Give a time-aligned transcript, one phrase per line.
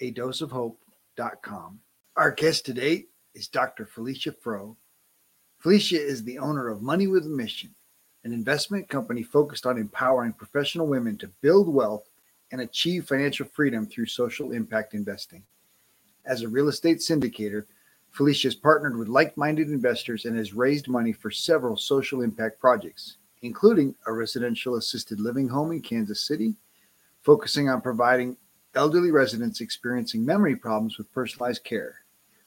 [0.00, 1.80] a doseofhope.com.
[2.16, 3.86] Our guest today is Dr.
[3.86, 4.76] Felicia Froh.
[5.58, 7.74] Felicia is the owner of Money with a Mission,
[8.24, 12.08] an investment company focused on empowering professional women to build wealth
[12.52, 15.42] and achieve financial freedom through social impact investing.
[16.24, 17.64] As a real estate syndicator,
[18.10, 22.58] Felicia has partnered with like minded investors and has raised money for several social impact
[22.58, 26.54] projects, including a residential assisted living home in Kansas City,
[27.22, 28.36] focusing on providing
[28.76, 31.96] elderly residents experiencing memory problems with personalized care.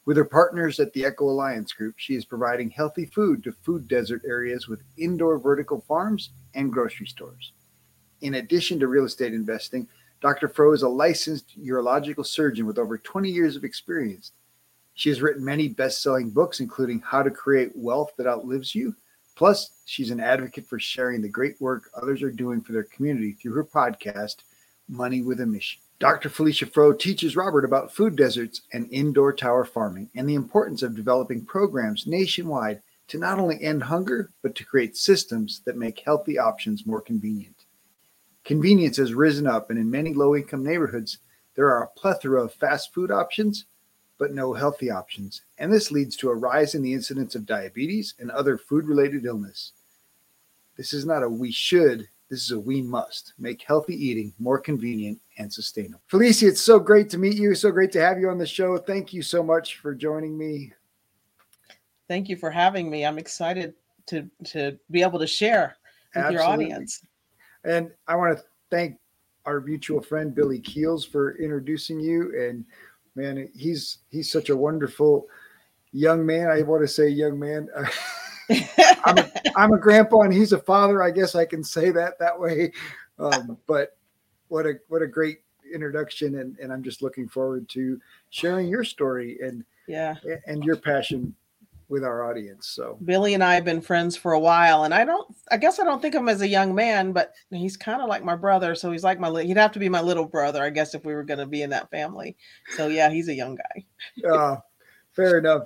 [0.06, 3.88] With her partners at the Echo Alliance Group, she is providing healthy food to food
[3.88, 7.52] desert areas with indoor vertical farms and grocery stores.
[8.22, 9.88] In addition to real estate investing,
[10.22, 10.48] Dr.
[10.48, 14.32] Froh is a licensed urological surgeon with over 20 years of experience.
[14.94, 18.96] She has written many best selling books, including How to Create Wealth That Outlives You.
[19.36, 23.32] Plus, she's an advocate for sharing the great work others are doing for their community
[23.32, 24.38] through her podcast,
[24.90, 25.80] Money with a Mission.
[26.00, 26.30] Dr.
[26.30, 30.96] Felicia Froh teaches Robert about food deserts and indoor tower farming and the importance of
[30.96, 36.40] developing programs nationwide to not only end hunger, but to create systems that make healthy
[36.40, 37.66] options more convenient.
[38.46, 41.18] Convenience has risen up, and in many low income neighborhoods,
[41.56, 43.66] there are a plethora of fast food options,
[44.18, 45.42] but no healthy options.
[45.58, 49.26] And this leads to a rise in the incidence of diabetes and other food related
[49.26, 49.74] illness.
[50.78, 54.60] This is not a we should, this is a we must make healthy eating more
[54.60, 56.02] convenient and sustainable.
[56.08, 57.56] Felicia, it's so great to meet you.
[57.56, 58.78] So great to have you on the show.
[58.78, 60.74] Thank you so much for joining me.
[62.08, 63.06] Thank you for having me.
[63.06, 63.74] I'm excited
[64.08, 65.78] to to be able to share
[66.14, 66.34] with Absolutely.
[66.34, 67.06] your audience.
[67.64, 68.98] And I want to thank
[69.46, 72.34] our mutual friend Billy Keels for introducing you.
[72.40, 72.66] And
[73.16, 75.28] man, he's he's such a wonderful
[75.92, 76.50] young man.
[76.50, 77.70] I want to say young man.
[79.06, 81.04] I'm, a, I'm a grandpa and he's a father.
[81.04, 82.74] I guess I can say that that way.
[83.20, 83.99] Um, but
[84.50, 85.40] what a what a great
[85.74, 88.00] introduction, and, and I'm just looking forward to
[88.30, 90.16] sharing your story and yeah
[90.46, 91.36] and your passion
[91.90, 92.68] with our audience.
[92.68, 95.80] So Billy and I have been friends for a while, and I don't, I guess
[95.80, 98.36] I don't think of him as a young man, but he's kind of like my
[98.36, 98.76] brother.
[98.76, 101.16] So he's like my, he'd have to be my little brother, I guess, if we
[101.16, 102.38] were going to be in that family.
[102.76, 104.30] So yeah, he's a young guy.
[104.30, 104.58] uh,
[105.14, 105.64] fair enough.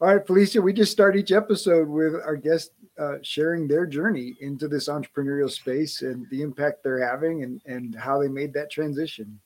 [0.00, 4.36] All right, Felicia, we just start each episode with our guest uh, sharing their journey
[4.40, 8.70] into this entrepreneurial space and the impact they're having and, and how they made that
[8.70, 9.40] transition.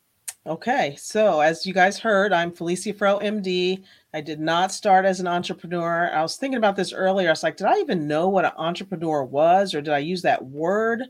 [0.47, 3.83] Okay, so as you guys heard, I'm Felicia Froh, MD.
[4.13, 6.11] I did not start as an entrepreneur.
[6.13, 7.29] I was thinking about this earlier.
[7.29, 10.21] I was like, did I even know what an entrepreneur was, or did I use
[10.23, 11.05] that word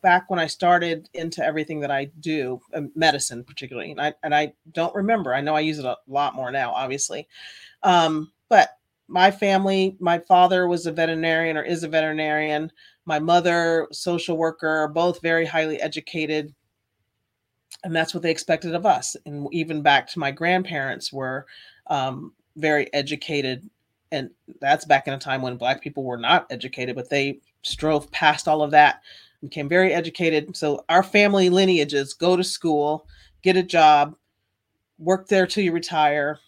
[0.00, 3.90] back when I started into everything that I do, um, medicine particularly?
[3.90, 5.34] And I and I don't remember.
[5.34, 7.28] I know I use it a lot more now, obviously.
[7.82, 8.78] Um, but
[9.10, 12.70] my family, my father was a veterinarian or is a veterinarian.
[13.06, 16.54] My mother, social worker, both very highly educated.
[17.82, 19.16] And that's what they expected of us.
[19.26, 21.46] And even back to my grandparents were
[21.88, 23.68] um, very educated.
[24.12, 28.10] And that's back in a time when Black people were not educated, but they strove
[28.12, 29.02] past all of that,
[29.42, 30.56] became very educated.
[30.56, 33.08] So our family lineages go to school,
[33.42, 34.14] get a job,
[34.98, 36.38] work there till you retire,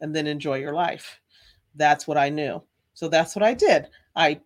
[0.00, 1.19] and then enjoy your life
[1.76, 2.62] that's what I knew.
[2.94, 3.88] So that's what I did.
[4.16, 4.40] I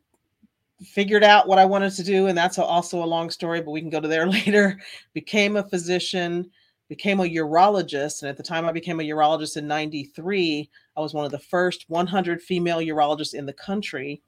[0.83, 3.81] figured out what I wanted to do, and that's also a long story, but we
[3.81, 4.79] can go to there later.
[5.13, 6.51] Became a physician,
[6.89, 11.15] became a urologist, and at the time I became a urologist in 93, I was
[11.15, 14.23] one of the first 100 female urologists in the country.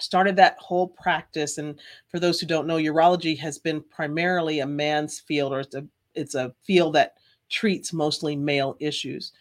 [0.00, 1.78] Started that whole practice, and
[2.08, 5.84] for those who don't know, urology has been primarily a man's field, or it's a
[6.14, 7.14] it's a field that
[7.48, 9.32] treats mostly male issues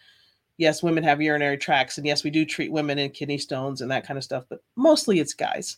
[0.58, 3.90] yes, women have urinary tracts, and yes, we do treat women in kidney stones and
[3.92, 5.78] that kind of stuff, but mostly it's guys.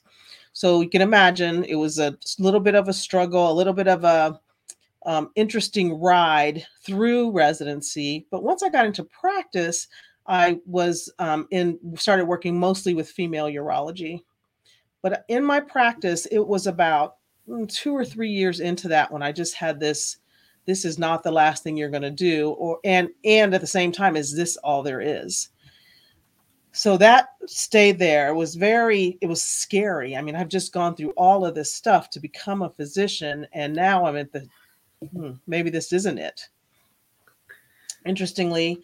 [0.53, 3.87] So you can imagine it was a little bit of a struggle, a little bit
[3.87, 4.39] of a
[5.05, 8.25] um, interesting ride through residency.
[8.31, 9.87] But once I got into practice,
[10.27, 14.23] I was um, in started working mostly with female urology.
[15.01, 17.15] But in my practice, it was about
[17.47, 20.17] mm, two or three years into that when I just had this
[20.69, 23.66] this is not the last thing you're going to do or and and at the
[23.68, 25.50] same time is this all there is?
[26.74, 28.36] So that stayed there.
[28.36, 30.16] Was very it was scary.
[30.16, 33.74] I mean i've just gone through all of this stuff to become a physician and
[33.74, 34.48] now i'm at the
[35.12, 36.48] hmm, maybe this isn't it.
[38.06, 38.83] Interestingly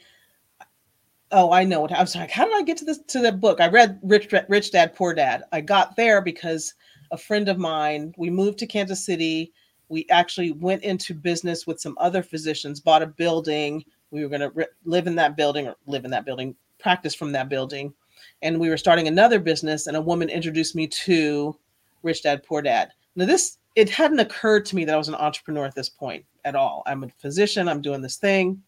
[1.32, 3.32] oh i know what i was like how did i get to this to the
[3.32, 3.62] book?
[3.62, 5.44] I read rich rich dad poor dad.
[5.52, 6.74] I got there because
[7.12, 9.54] a friend of mine we moved to kansas city
[9.90, 13.84] we actually went into business with some other physicians, bought a building.
[14.12, 17.16] We were going to re- live in that building or live in that building, practice
[17.16, 17.94] from that building.
[18.42, 21.56] And we were starting another business, and a woman introduced me to
[22.04, 22.92] Rich Dad Poor Dad.
[23.16, 26.26] Now, this, it hadn't occurred to me that I was an entrepreneur at this point
[26.44, 26.84] at all.
[26.86, 28.62] I'm a physician, I'm doing this thing,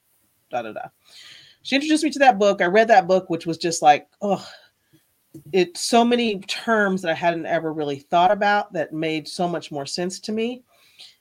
[0.52, 0.88] da da da.
[1.64, 2.62] She introduced me to that book.
[2.62, 4.48] I read that book, which was just like, oh,
[5.52, 9.72] it's so many terms that I hadn't ever really thought about that made so much
[9.72, 10.64] more sense to me.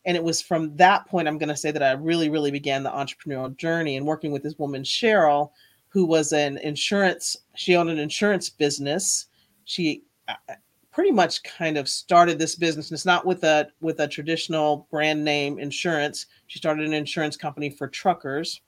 [0.07, 2.85] And it was from that point, I'm going to say that I really, really began
[2.85, 5.51] the entrepreneurial journey and working with this woman, Cheryl,
[5.89, 9.27] who was an insurance, she owned an insurance business.
[9.65, 10.55] She uh, uh,
[10.93, 12.91] pretty much kind of started this business.
[12.91, 16.27] And it's not with a with a traditional brand name insurance.
[16.47, 18.61] She started an insurance company for truckers,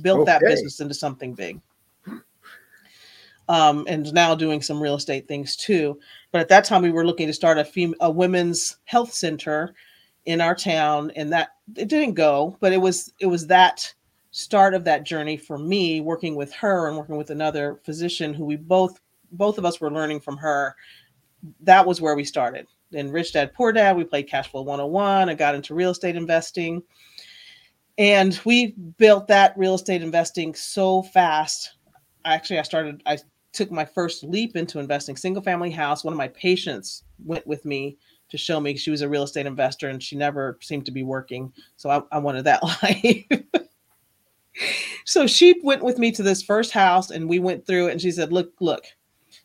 [0.00, 0.32] built okay.
[0.32, 1.60] that business into something big.
[3.48, 5.98] Um, and now doing some real estate things too.
[6.30, 9.74] But at that time, we were looking to start a, fem- a women's health center
[10.30, 13.92] in our town and that it didn't go but it was it was that
[14.30, 18.44] start of that journey for me working with her and working with another physician who
[18.44, 19.00] we both
[19.32, 20.74] both of us were learning from her.
[21.60, 22.66] That was where we started.
[22.92, 26.16] In rich dad poor dad we played cash flow 101 i got into real estate
[26.16, 26.82] investing.
[27.98, 28.68] And we
[28.98, 31.74] built that real estate investing so fast.
[32.24, 33.18] Actually i started i
[33.52, 36.04] took my first leap into investing single family house.
[36.04, 37.98] One of my patients went with me
[38.30, 41.02] to show me she was a real estate investor and she never seemed to be
[41.02, 41.52] working.
[41.76, 43.24] So I, I wanted that life.
[45.04, 48.00] so she went with me to this first house and we went through it and
[48.00, 48.84] she said, Look, look,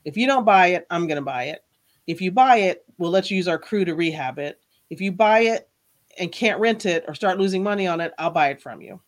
[0.06, 1.64] if you don't buy it, I'm going to buy it.
[2.08, 4.62] If you buy it, we'll let you use our crew to rehab it.
[4.90, 5.68] If you buy it
[6.20, 9.02] and can't rent it or start losing money on it, I'll buy it from you.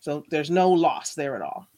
[0.00, 1.68] So there's no loss there at all.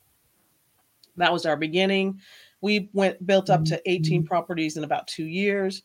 [1.16, 2.20] That was our beginning.
[2.62, 4.26] We went built up to 18 mm-hmm.
[4.26, 5.82] properties in about two years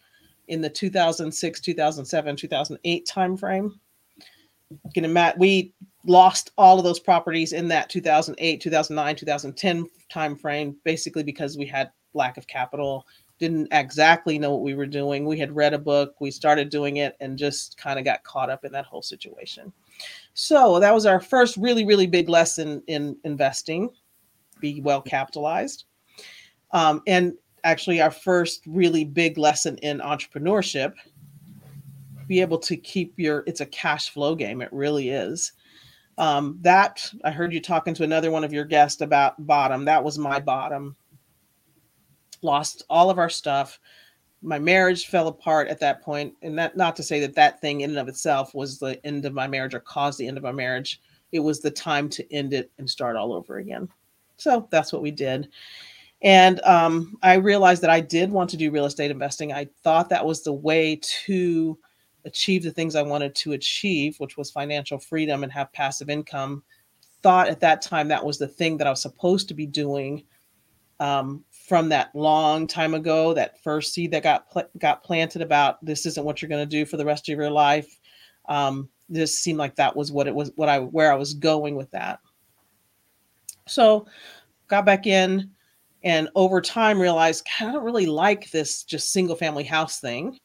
[0.49, 3.71] in the 2006, 2007, 2008 timeframe.
[4.69, 5.73] You can we
[6.05, 11.91] lost all of those properties in that 2008, 2009, 2010 timeframe, basically because we had
[12.13, 13.05] lack of capital,
[13.39, 15.25] didn't exactly know what we were doing.
[15.25, 18.49] We had read a book, we started doing it, and just kind of got caught
[18.49, 19.71] up in that whole situation.
[20.33, 23.89] So that was our first really, really big lesson in investing.
[24.59, 25.85] Be well capitalized.
[26.71, 30.93] Um, and actually our first really big lesson in entrepreneurship.
[32.27, 35.53] Be able to keep your it's a cash flow game it really is.
[36.17, 39.85] Um, that i heard you talking to another one of your guests about bottom.
[39.85, 40.95] That was my bottom.
[42.41, 43.79] Lost all of our stuff.
[44.41, 47.81] My marriage fell apart at that point and that not to say that that thing
[47.81, 50.43] in and of itself was the end of my marriage or caused the end of
[50.43, 51.01] my marriage.
[51.31, 53.89] It was the time to end it and start all over again.
[54.37, 55.49] So that's what we did
[56.21, 59.53] and um, I realized that I did want to do real estate investing.
[59.53, 61.77] I thought that was the way to
[62.25, 66.63] achieve the things I wanted to achieve, which was financial freedom and have passive income.
[67.21, 70.23] Thought at that time that was the thing that I was supposed to be doing
[70.99, 73.33] um, from that long time ago.
[73.33, 76.77] That first seed that got pl- got planted about this isn't what you're going to
[76.77, 77.99] do for the rest of your life.
[78.49, 81.75] Um, this seemed like that was what it was, what I where I was going
[81.75, 82.19] with that.
[83.67, 84.07] So,
[84.67, 85.51] got back in
[86.03, 90.39] and over time realized I don't really like this just single family house thing.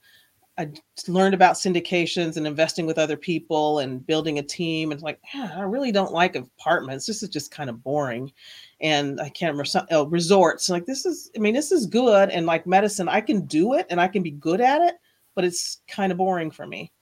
[0.56, 0.70] I
[1.08, 4.92] learned about syndications and investing with other people and building a team.
[4.92, 7.06] And like, yeah, I really don't like apartments.
[7.06, 8.30] This is just kind of boring.
[8.80, 10.68] And I can't remember oh, resorts.
[10.68, 12.30] Like this is, I mean, this is good.
[12.30, 14.94] And like medicine, I can do it and I can be good at it,
[15.34, 16.92] but it's kind of boring for me.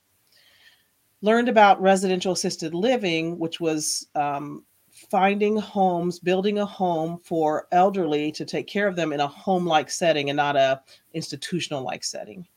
[1.21, 4.65] Learned about residential assisted living, which was um,
[5.13, 9.91] finding homes, building a home for elderly to take care of them in a home-like
[9.91, 10.81] setting and not a
[11.13, 12.49] institutional-like setting.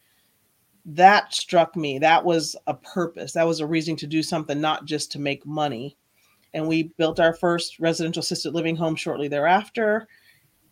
[0.86, 2.00] That struck me.
[2.00, 3.34] That was a purpose.
[3.34, 5.98] That was a reason to do something, not just to make money.
[6.54, 10.08] And we built our first residential assisted living home shortly thereafter.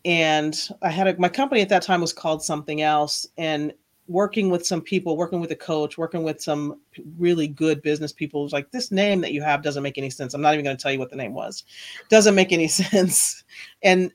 [0.06, 3.26] And I had a, my company at that time was called something else.
[3.36, 3.74] And
[4.06, 6.80] working with some people, working with a coach, working with some
[7.18, 8.42] really good business people.
[8.42, 10.34] was like, this name that you have doesn't make any sense.
[10.34, 11.64] I'm not even going to tell you what the name was.
[12.10, 13.44] Doesn't make any sense.
[13.82, 14.12] And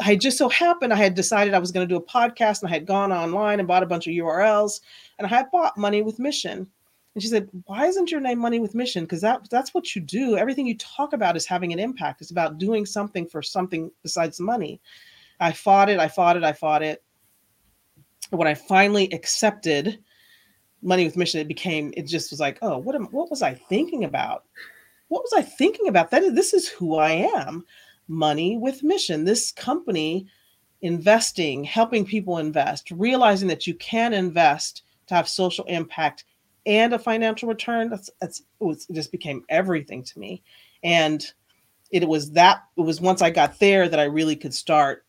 [0.00, 2.70] I just so happened I had decided I was going to do a podcast and
[2.70, 4.80] I had gone online and bought a bunch of URLs
[5.18, 6.66] and I had bought Money with Mission.
[7.14, 9.04] And she said, "Why isn't your name Money with Mission?
[9.04, 10.38] Because that that's what you do.
[10.38, 12.22] Everything you talk about is having an impact.
[12.22, 14.80] It's about doing something for something besides money."
[15.38, 15.98] I fought it.
[15.98, 16.42] I fought it.
[16.42, 17.02] I fought it
[18.38, 19.98] when I finally accepted
[20.82, 23.54] money with mission, it became it just was like, oh, what am what was I
[23.54, 24.44] thinking about?
[25.08, 26.10] What was I thinking about?
[26.10, 27.64] That is, this is who I am.
[28.08, 29.24] Money with mission.
[29.24, 30.26] This company
[30.80, 36.24] investing, helping people invest, realizing that you can invest to have social impact
[36.66, 37.88] and a financial return.
[37.88, 40.42] That's that's it, was, it just became everything to me.
[40.82, 41.24] And
[41.90, 45.04] it was that it was once I got there that I really could start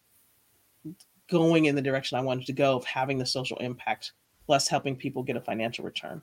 [1.29, 4.13] going in the direction I wanted to go of having the social impact
[4.45, 6.21] plus helping people get a financial return.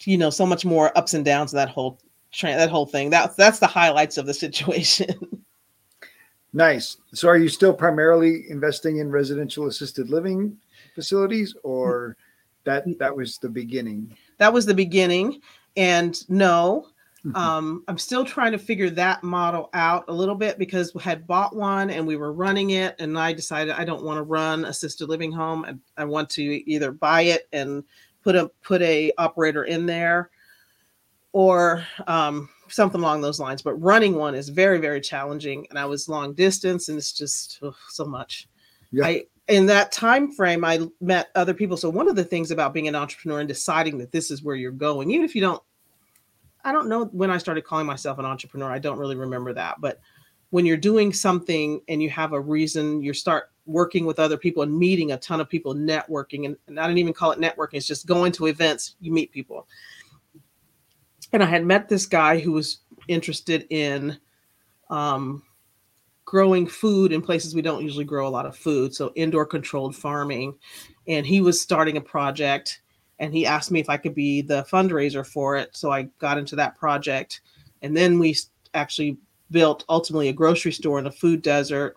[0.00, 1.98] You know, so much more ups and downs in that whole
[2.32, 3.10] tra- that whole thing.
[3.10, 5.44] That's that's the highlights of the situation.
[6.52, 6.98] nice.
[7.14, 10.56] So are you still primarily investing in residential assisted living
[10.94, 12.16] facilities or
[12.64, 14.16] that that was the beginning?
[14.38, 15.40] That was the beginning.
[15.76, 16.88] And no.
[17.34, 21.26] Um, I'm still trying to figure that model out a little bit because we had
[21.26, 24.64] bought one and we were running it, and I decided I don't want to run
[24.64, 25.64] assisted living home.
[25.64, 27.84] I, I want to either buy it and
[28.22, 30.30] put a put a operator in there,
[31.32, 33.62] or um, something along those lines.
[33.62, 37.60] But running one is very very challenging, and I was long distance, and it's just
[37.88, 38.48] so much.
[38.92, 39.06] Yeah.
[39.06, 42.74] I in that time frame i met other people so one of the things about
[42.74, 45.62] being an entrepreneur and deciding that this is where you're going even if you don't
[46.66, 48.68] I don't know when I started calling myself an entrepreneur.
[48.68, 49.76] I don't really remember that.
[49.80, 50.00] But
[50.50, 54.64] when you're doing something and you have a reason, you start working with other people
[54.64, 56.44] and meeting a ton of people, networking.
[56.44, 59.30] And, and I don't even call it networking, it's just going to events, you meet
[59.30, 59.68] people.
[61.32, 64.18] And I had met this guy who was interested in
[64.90, 65.44] um,
[66.24, 68.92] growing food in places we don't usually grow a lot of food.
[68.92, 70.56] So indoor controlled farming.
[71.06, 72.80] And he was starting a project
[73.18, 75.76] and he asked me if I could be the fundraiser for it.
[75.76, 77.40] So I got into that project.
[77.82, 78.36] And then we
[78.74, 79.16] actually
[79.50, 81.94] built ultimately a grocery store in a food desert.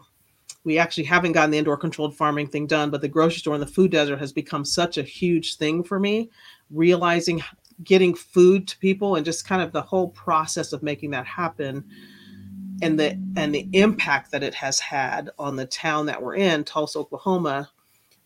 [0.63, 3.61] We actually haven't gotten the indoor controlled farming thing done, but the grocery store in
[3.61, 6.29] the food desert has become such a huge thing for me.
[6.69, 7.41] Realizing
[7.83, 11.83] getting food to people and just kind of the whole process of making that happen
[12.81, 16.63] and the and the impact that it has had on the town that we're in,
[16.63, 17.69] Tulsa, Oklahoma,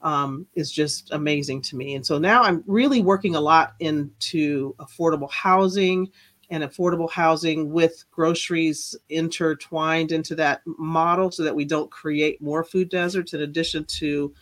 [0.03, 1.95] um, is just amazing to me.
[1.95, 6.09] And so now I'm really working a lot into affordable housing
[6.49, 12.63] and affordable housing with groceries intertwined into that model so that we don't create more
[12.63, 14.33] food deserts in addition to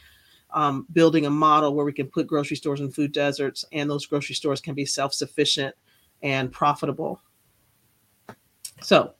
[0.50, 4.06] um, building a model where we can put grocery stores in food deserts and those
[4.06, 5.74] grocery stores can be self-sufficient
[6.24, 7.22] and profitable.
[8.82, 9.14] So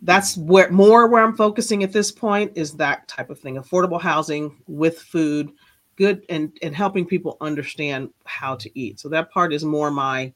[0.00, 4.00] that's where more where I'm focusing at this point is that type of thing affordable
[4.00, 5.52] housing with food
[5.96, 10.32] good and and helping people understand how to eat so that part is more my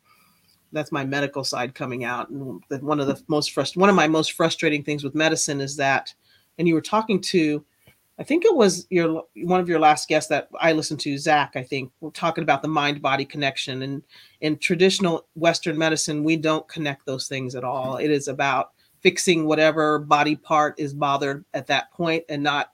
[0.73, 4.07] that's my medical side coming out and one of the most frust- one of my
[4.07, 6.13] most frustrating things with medicine is that
[6.59, 7.65] and you were talking to
[8.19, 11.53] I think it was your one of your last guests that I listened to, Zach.
[11.55, 14.03] I think we're talking about the mind body connection, and
[14.41, 17.99] in traditional Western medicine, we don't connect those things at all.
[17.99, 18.71] It is about
[19.07, 22.73] fixing whatever body part is bothered at that point and not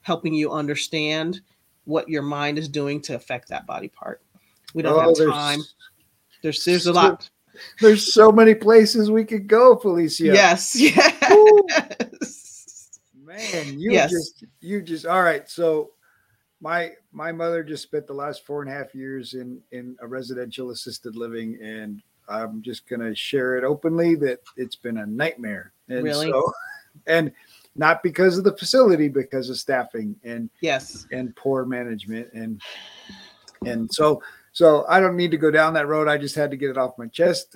[0.00, 1.42] helping you understand
[1.84, 4.22] what your mind is doing to affect that body part.
[4.72, 5.60] We don't oh, have time.
[6.42, 7.28] There's there's so, a lot.
[7.82, 10.24] There's so many places we could go, Felicia.
[10.24, 10.74] Yes.
[12.18, 12.98] Yes.
[13.14, 14.10] Man, you yes.
[14.10, 15.46] just you just all right.
[15.46, 15.90] So
[16.62, 20.06] my my mother just spent the last four and a half years in in a
[20.06, 25.06] residential assisted living and I'm just going to share it openly that it's been a
[25.06, 25.72] nightmare.
[25.88, 26.30] And really?
[26.30, 26.52] So,
[27.06, 27.32] and
[27.76, 32.60] not because of the facility, because of staffing and yes, and poor management and
[33.64, 34.22] and so
[34.56, 36.08] so I don't need to go down that road.
[36.08, 37.54] I just had to get it off my chest.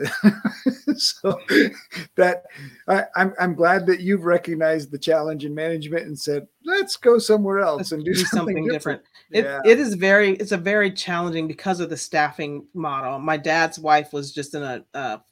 [0.96, 1.40] so
[2.16, 2.44] that
[2.86, 7.18] I, I'm I'm glad that you've recognized the challenge in management and said, let's go
[7.18, 9.02] somewhere else let's and do, do something, something, different.
[9.32, 9.46] different.
[9.46, 9.72] It, yeah.
[9.72, 13.18] it is very it's a very challenging because of the staffing model.
[13.18, 15.22] My dad's wife was just in a a,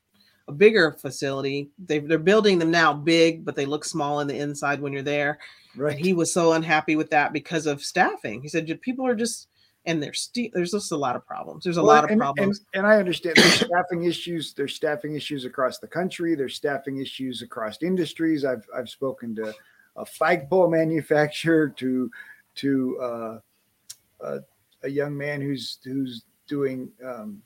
[0.48, 1.68] a bigger facility.
[1.78, 5.02] They they're building them now big, but they look small in the inside when you're
[5.02, 5.38] there.
[5.76, 5.94] Right.
[5.94, 8.40] And he was so unhappy with that because of staffing.
[8.40, 9.48] He said people are just
[9.88, 11.64] and there's st- there's just a lot of problems.
[11.64, 14.52] There's a well, lot of and, problems, and, and, I understand there's staffing issues.
[14.52, 16.34] There's staffing issues across the country.
[16.34, 18.44] There's staffing issues across industries.
[18.44, 19.54] I've I've spoken to
[19.96, 22.10] a flagpole manufacturer, to
[22.56, 23.38] to uh,
[24.22, 24.38] uh,
[24.82, 27.42] a young man who's who's doing um,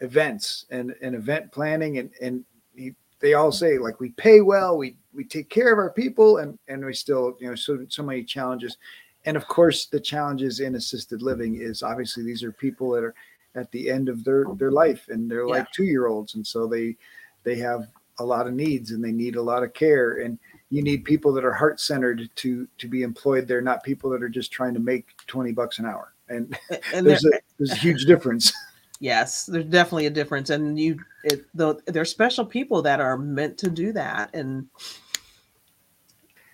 [0.00, 4.76] events and, and event planning and and he, they all say like we pay well
[4.76, 8.02] we we take care of our people and and we still you know so so
[8.02, 8.76] many challenges
[9.26, 13.14] and of course the challenges in assisted living is obviously these are people that are
[13.54, 15.54] at the end of their their life and they're Yeah.
[15.54, 16.96] like two year olds and so they
[17.42, 20.18] they have a lot of needs and they need a lot of care.
[20.18, 20.38] And
[20.70, 24.22] you need people that are heart centered to to be employed they're not people that
[24.22, 26.14] are just trying to make 20 bucks an hour.
[26.28, 26.58] And
[26.94, 28.52] And there's a there's a huge difference.
[28.98, 30.48] Yes, there's definitely a difference.
[30.48, 34.68] And you, it, though, there's special people that are meant to do that, and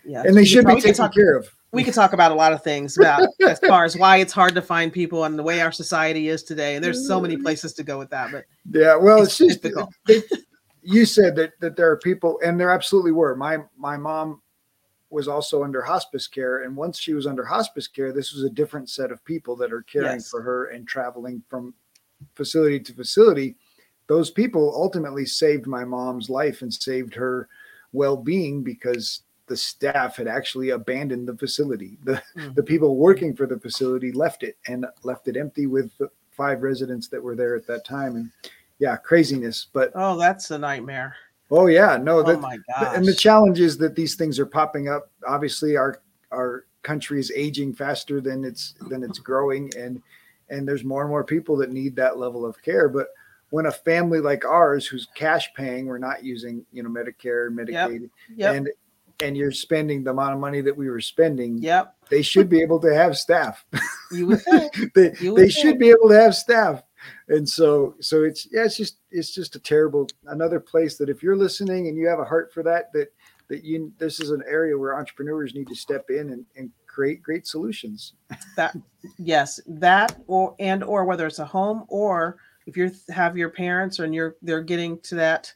[0.05, 2.62] yeah, and they should be taken care of we could talk about a lot of
[2.62, 5.73] things about as far as why it's hard to find people and the way our
[5.73, 6.76] society is today.
[6.76, 7.43] And there's so many mm.
[7.43, 10.45] places to go with that, but yeah well it's, It's just
[10.83, 14.41] you said that that there are people and there absolutely were my my mom
[15.11, 18.50] was also under hospice care and once she was under hospice care this was a
[18.50, 20.31] different set of people that are caring Yes.
[20.31, 21.75] for her and traveling from
[22.35, 23.57] facility to facility
[24.07, 27.49] those people ultimately saved my mom's life and saved her
[27.93, 32.54] well-being because the staff had actually abandoned the facility the Mm.
[32.54, 36.62] the people working for the facility left it and left it empty with the five
[36.62, 38.30] residents that were there at that time and
[38.78, 41.14] yeah craziness but oh, that's a nightmare.
[41.50, 42.96] oh yeah no Oh my gosh.
[42.96, 45.11] and the challenge is that these things are popping up.
[45.26, 50.00] Obviously, our our country is aging faster than it's than it's growing, and
[50.49, 52.88] and there's more and more people that need that level of care.
[52.88, 53.08] But
[53.50, 58.08] when a family like ours, who's cash paying, we're not using you know Medicare, Medicaid,
[58.34, 58.54] Yep.
[58.54, 58.68] and
[59.23, 61.95] and you're spending the amount of money that we were spending, Yep.
[62.11, 63.64] they should be able to have staff.
[64.12, 64.93] You would think.
[64.95, 66.83] they You would they should be able to have staff
[67.29, 71.23] and so so it's yeah it's just it's just a terrible another place that if
[71.23, 73.12] you're listening and you have a heart for that that
[73.49, 77.23] that you this is an area where entrepreneurs need to step in and, and create
[77.23, 78.12] great solutions
[78.57, 78.76] that
[79.19, 82.37] yes that or and or whether it's a home or
[82.67, 85.52] if you have your parents and you're they're getting to that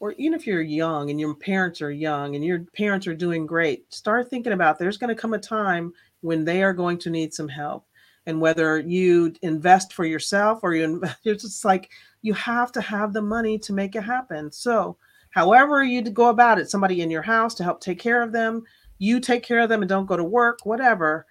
[0.00, 3.46] or even if you're young and your parents are young and your parents are doing
[3.46, 7.10] great start thinking about there's going to come a time when they are going to
[7.10, 7.86] need some help
[8.26, 11.90] and whether you invest for yourself or you inv- it's just like
[12.22, 14.96] you have to have the money to make it happen so
[15.30, 18.62] however you go about it somebody in your house to help take care of them
[18.98, 21.26] you take care of them and don't go to work whatever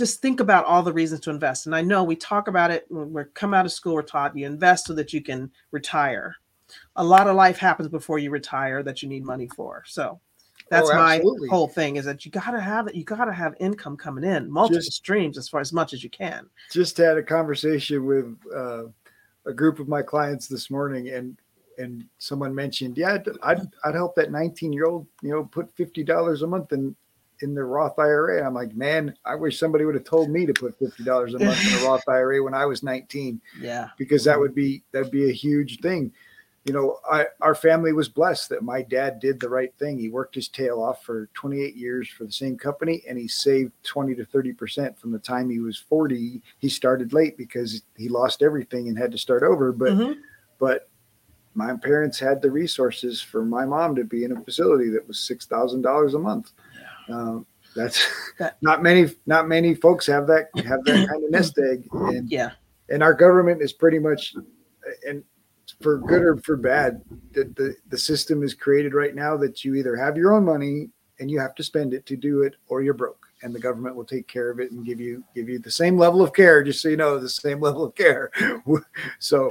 [0.00, 1.66] just think about all the reasons to invest.
[1.66, 4.34] And I know we talk about it when we come out of school, we're taught
[4.34, 6.36] you invest so that you can retire.
[6.96, 9.82] A lot of life happens before you retire that you need money for.
[9.86, 10.20] So
[10.70, 13.96] that's Oh, my whole thing is that you gotta have it, you gotta have income
[13.96, 16.48] coming in, multiple Just- streams as far as much as you can.
[16.70, 18.84] just had a conversation with uh,
[19.46, 21.36] a group of my clients this morning and
[21.78, 25.74] and someone mentioned yeah I'd, I'd, I'd help that 19 year old you know put
[25.76, 26.94] $50 a month in
[27.40, 30.52] in their roth ira i'm like man i wish somebody would have told me to
[30.52, 33.88] put $50 a month in a roth ira when i was 19 Yeah.
[33.96, 36.12] because that would be that'd be a huge thing
[36.64, 40.08] you know I, our family was blessed that my dad did the right thing he
[40.10, 44.14] worked his tail off for 28 years for the same company and he saved 20
[44.16, 48.42] to 30 percent from the time he was 40 he started late because he lost
[48.42, 50.16] everything and had to start over but Mhm.
[50.58, 50.88] but
[51.54, 55.18] my parents had the resources for my mom to be in a facility that was
[55.18, 56.52] six thousand dollars a month
[57.08, 58.06] um, that's
[58.38, 62.30] That- not many not many folks have that have that kind of nest egg and
[62.30, 62.50] Yeah.
[62.90, 64.34] and our government is pretty much
[65.08, 65.24] and
[65.80, 67.00] for good or for bad
[67.32, 70.88] the, the the system is created right now that you either have your own money
[71.18, 73.96] and you have to spend it to do it or you're broke and the government
[73.96, 76.62] will take care of it and give you give you the same level of care
[76.62, 78.30] just so you know the same level of care
[79.18, 79.50] so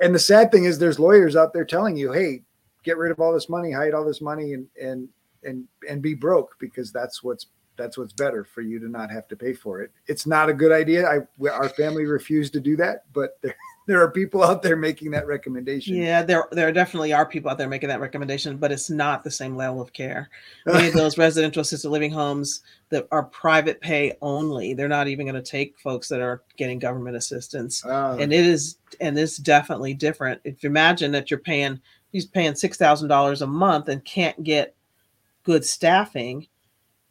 [0.00, 2.42] and the sad thing is there's lawyers out there telling you hey
[2.82, 5.08] get rid of all this money hide all this money and and
[5.42, 7.46] and and be broke because that's what's
[7.80, 9.90] that's what's better for you to not have to pay for it.
[10.06, 11.08] It's not a good idea.
[11.08, 13.54] I our family refused to do that, but there
[13.90, 15.96] there are people out there making that recommendation.
[15.96, 19.32] Yeah, there there definitely are people out there making that recommendation, but it's not the
[19.32, 20.30] same level of care.
[20.64, 25.26] Many of those residential assisted living homes that are private pay only, they're not even
[25.26, 27.84] going to take folks that are getting government assistance.
[27.84, 31.80] Uh, and it is and it's definitely different if you imagine that you're paying
[32.12, 34.76] he's paying six thousand dollars a month and can't get
[35.42, 36.46] good staffing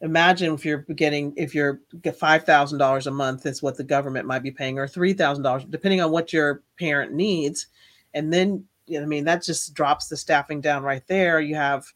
[0.02, 3.84] imagine if you're getting if you're get five thousand dollars a month is what the
[3.84, 7.66] government might be paying or three thousand dollars depending on what your parent needs.
[8.14, 8.64] And then
[8.96, 11.40] i mean that just drops the staffing down right there.
[11.40, 11.86] You have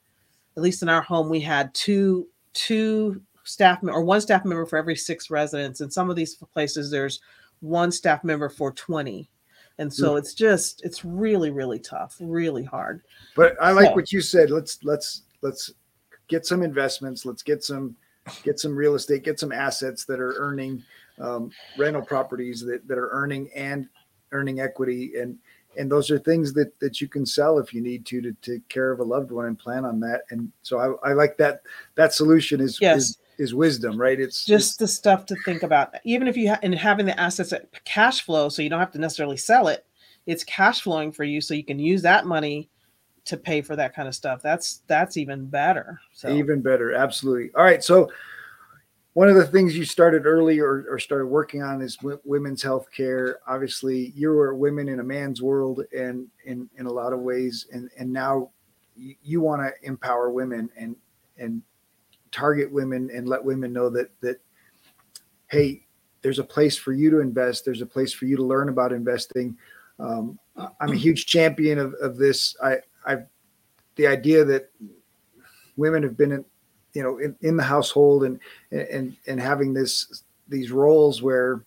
[0.57, 4.79] at least in our home we had two two staff or one staff member for
[4.79, 5.81] every six residents.
[5.81, 7.21] And some of these places there's
[7.61, 9.29] one staff member for 20
[9.79, 10.19] and so hmm.
[10.19, 13.03] it's just it's really really tough really hard.
[13.35, 14.51] But I like So- what you said.
[14.51, 15.73] Let's let's let's
[16.29, 17.25] get some investments.
[17.25, 17.97] Let's get some
[18.43, 19.25] get some real estate.
[19.25, 20.83] Get some assets that are earning
[21.21, 23.89] um, rental properties that, that are earning and
[24.33, 25.39] earning equity and
[25.77, 28.69] and those are things that that you can sell if you need to to take
[28.69, 31.63] care of a loved one and plan on that and so i, I like that
[31.95, 32.97] that solution is Yes.
[32.99, 36.59] is, is wisdom right it's just the stuff to think about even if you ha-
[36.63, 39.87] and having the assets at cash flow so you don't have to necessarily sell it
[40.27, 42.69] it's cash flowing for you so you can use that money
[43.25, 47.51] to pay for that kind of stuff that's that's even better so Even better, absolutely.
[47.55, 48.11] All right, so
[49.15, 52.63] one of the things you started early or, or started working on is w- women's
[52.63, 53.39] health care.
[53.47, 57.67] Obviously, you were women in a man's world, and in in a lot of ways,
[57.73, 58.51] and and now
[58.97, 60.97] you, want to empower women and
[61.37, 61.63] and
[62.31, 64.41] target women and let women know that that
[65.49, 65.85] hey,
[66.23, 67.65] there's a place for you to invest.
[67.65, 69.57] There's a place for you to learn about investing.
[69.99, 70.39] Um,
[70.81, 72.57] I'm a huge champion of, of this.
[72.63, 73.27] I I've
[73.97, 74.71] the idea that
[75.77, 76.45] women have been in
[76.93, 78.39] you know in, in the household and
[78.71, 81.65] and and having this these roles where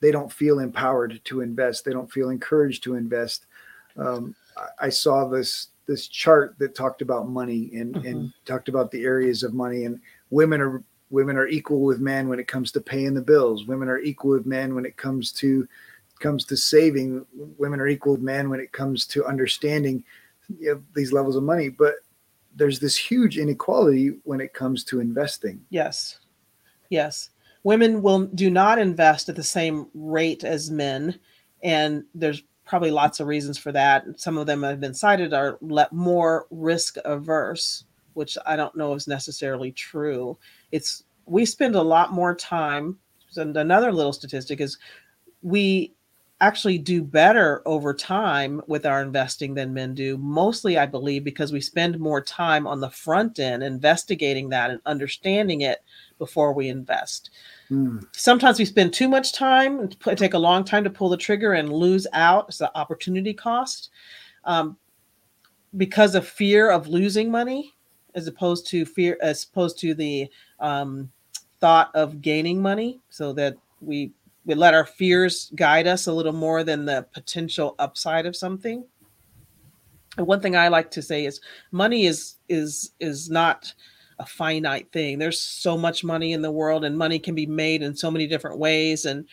[0.00, 3.46] they don't feel empowered to invest they don't feel encouraged to invest.
[3.96, 8.90] Um, I, I saw this this chart that talked about money and and talked about
[8.90, 12.72] the areas of money and women are women are equal with men when it comes
[12.72, 13.66] to paying the bills.
[13.66, 15.68] Women are equal with men when it comes to
[16.20, 17.26] comes to saving.
[17.58, 20.04] Women are equal with men when it comes to understanding
[20.58, 21.94] you know, these levels of money but
[22.54, 25.64] there's this huge inequality when it comes to investing.
[25.70, 26.18] Yes.
[26.88, 27.30] Yes.
[27.62, 31.18] Women will do not invest at the same rate as men.
[31.62, 34.04] And there's probably lots of reasons for that.
[34.16, 37.84] Some of them have been cited are let more risk averse,
[38.14, 40.38] which I don't know is necessarily true.
[40.72, 42.98] It's we spend a lot more time.
[43.36, 44.78] And another little statistic is
[45.42, 45.94] we
[46.40, 51.52] actually do better over time with our investing than men do mostly i believe because
[51.52, 55.82] we spend more time on the front end investigating that and understanding it
[56.18, 57.30] before we invest
[57.68, 57.98] Hmm.
[58.10, 61.52] sometimes we spend too much time and take a long time to pull the trigger
[61.52, 63.90] and lose out it's the opportunity cost
[64.44, 64.76] um,
[65.76, 67.72] because of fear of losing money
[68.16, 71.12] as opposed to fear as opposed to the um,
[71.60, 74.10] thought of gaining money so that we
[74.44, 78.84] we let our fears guide us a little more than the potential upside of something.
[80.16, 83.72] And one thing i like to say is money is is is not
[84.18, 85.18] a finite thing.
[85.18, 88.26] There's so much money in the world and money can be made in so many
[88.26, 89.06] different ways.
[89.06, 89.26] And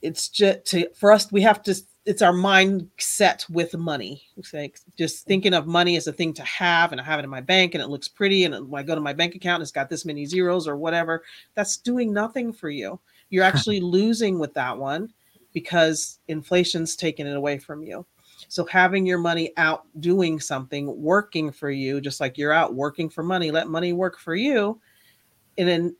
[0.00, 4.22] it's just to for us we have to it's our mindset with money.
[4.36, 7.24] It's like just thinking of money as a thing to have and i have it
[7.24, 9.62] in my bank and it looks pretty and when i go to my bank account
[9.62, 11.22] it's got this many zeros or whatever
[11.54, 12.98] that's doing nothing for you
[13.32, 15.12] you're actually losing with that one
[15.52, 18.06] because inflation's taking it away from you
[18.48, 23.08] so having your money out doing something working for you just like you're out working
[23.08, 24.80] for money let money work for you
[25.58, 25.96] and then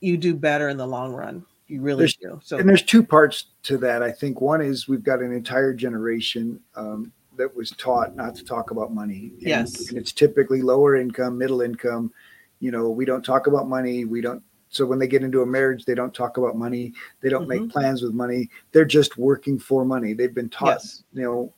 [0.00, 3.02] you do better in the long run you really There's- do so And there's two
[3.02, 4.00] parts to that.
[4.02, 8.44] I think one is we've got an entire generation um, that was taught not to
[8.44, 9.32] talk about money.
[9.40, 9.88] And, Yes.
[9.88, 12.12] And it's typically lower income, middle income.
[12.60, 14.04] You know, we don't talk about money.
[14.04, 14.42] We don't.
[14.68, 16.92] So when they get into a marriage, they don't talk about money.
[17.20, 17.70] They don't make mm-hmm.
[17.70, 18.50] plans with money.
[18.72, 20.12] They're just working for money.
[20.12, 21.04] They've been taught yes.
[21.12, 21.52] you know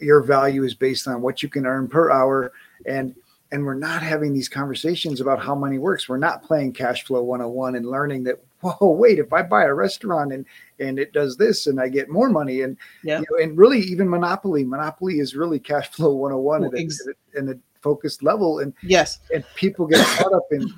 [0.00, 2.52] your value is based on what you can earn per hour.
[2.86, 3.14] And
[3.50, 6.08] and we're not having these conversations about how money works.
[6.08, 9.72] We're not playing cash flow 101 and learning that whoa wait if i buy a
[9.72, 10.44] restaurant and
[10.80, 13.20] and it does this and i get more money and yeah.
[13.20, 17.06] you know, and really even monopoly monopoly is really cash flow 101 Well, at, ex-
[17.06, 18.60] at a- in a focused level.
[18.60, 19.20] And yes.
[19.34, 20.72] and people get caught up in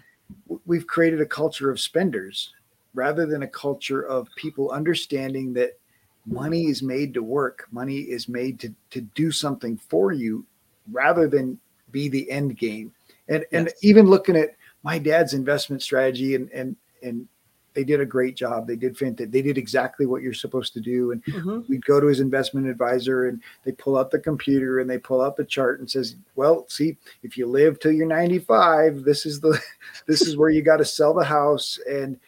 [0.67, 2.53] we've created a culture of spenders
[2.95, 5.79] rather than a culture of people understanding that
[6.27, 10.45] money is made to work money is made to to do something for you
[10.93, 11.59] rather than
[11.91, 12.93] be the end game.
[13.29, 17.29] And and even looking at my dad's investment strategy and and and
[17.75, 18.67] they did a great job.
[18.67, 21.13] They did fantastic they did exactly what you're supposed to do.
[21.13, 21.69] And Mhm.
[21.69, 25.21] we'd go to his investment advisor and they pull out the computer and they pull
[25.21, 29.41] out the chart and says well see if you live till you're 95 this is
[29.41, 29.59] the
[30.07, 31.79] this is where you got to sell the house.
[31.89, 32.19] And,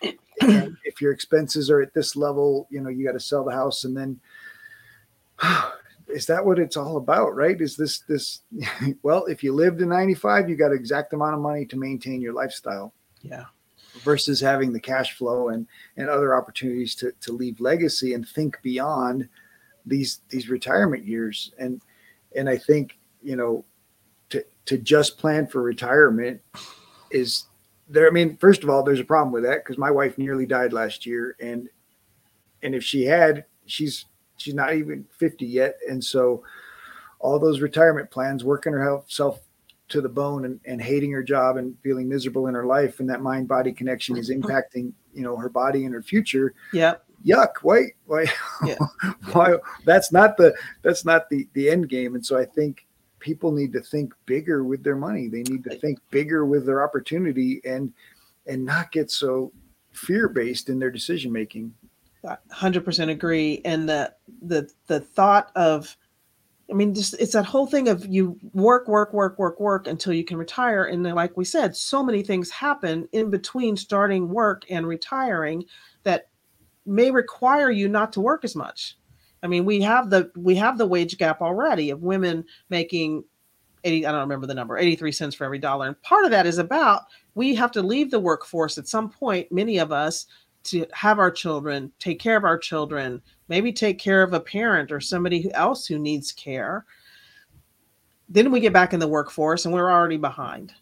[0.40, 3.52] and if your expenses are at this level you know you got to sell the
[3.52, 3.84] house.
[3.84, 4.20] And then
[6.08, 7.60] is that what it's all about right?
[7.60, 8.40] Is this this
[9.02, 12.32] well if you live to 95 you got exact amount of money to maintain your
[12.32, 12.92] lifestyle.
[13.22, 13.46] Yeah
[14.00, 18.60] versus having the cash flow and and other opportunities to to leave legacy and think
[18.62, 19.28] beyond
[19.86, 21.52] these these retirement years.
[21.58, 21.82] And
[22.36, 23.64] and I think you know
[24.30, 26.40] to to just plan for retirement
[27.10, 27.44] is
[27.88, 30.46] there I mean first of all there's a problem with that because my wife nearly
[30.46, 31.68] died last year and
[32.62, 34.06] and if she had she's
[34.42, 35.78] she's not even 50 yet.
[35.88, 36.42] And so
[37.20, 39.40] all those retirement plans working herself
[39.92, 43.08] to the bone and, and hating her job and feeling miserable in her life and
[43.08, 44.42] that mind body connection is mm-hmm.
[44.42, 47.04] impacting you know her body and her future Yep.
[47.24, 48.26] yuck why why
[48.64, 48.76] Yeah.
[49.32, 52.86] why that's not the that's not the the end game and so i think
[53.18, 56.82] people need to think bigger with their money they need to think bigger with their
[56.82, 57.92] opportunity and
[58.46, 59.52] and not get so
[59.92, 61.72] fear based in their decision making
[62.50, 63.60] hundred percent agree.
[63.64, 65.96] And the the the thought of,
[66.70, 70.12] I mean, just it's that whole thing of you work, work, work, work, work until
[70.12, 70.84] you can retire.
[70.84, 75.64] And then, like we said, so many things happen in between starting work and retiring
[76.04, 76.28] that
[76.86, 78.96] may require you not to work as much.
[79.42, 83.24] I mean, we have the we have the wage gap already of women making
[83.84, 85.88] 80 I don't remember the number, 83 cents for every dollar.
[85.88, 87.02] And part of that is about
[87.34, 90.26] we have to leave the workforce at some point, many of us,
[90.64, 93.20] to have our children, take care of our children,
[93.52, 96.86] maybe take care of a parent or somebody else who needs care.
[98.30, 100.72] Then we get back in the workforce and we're already behind.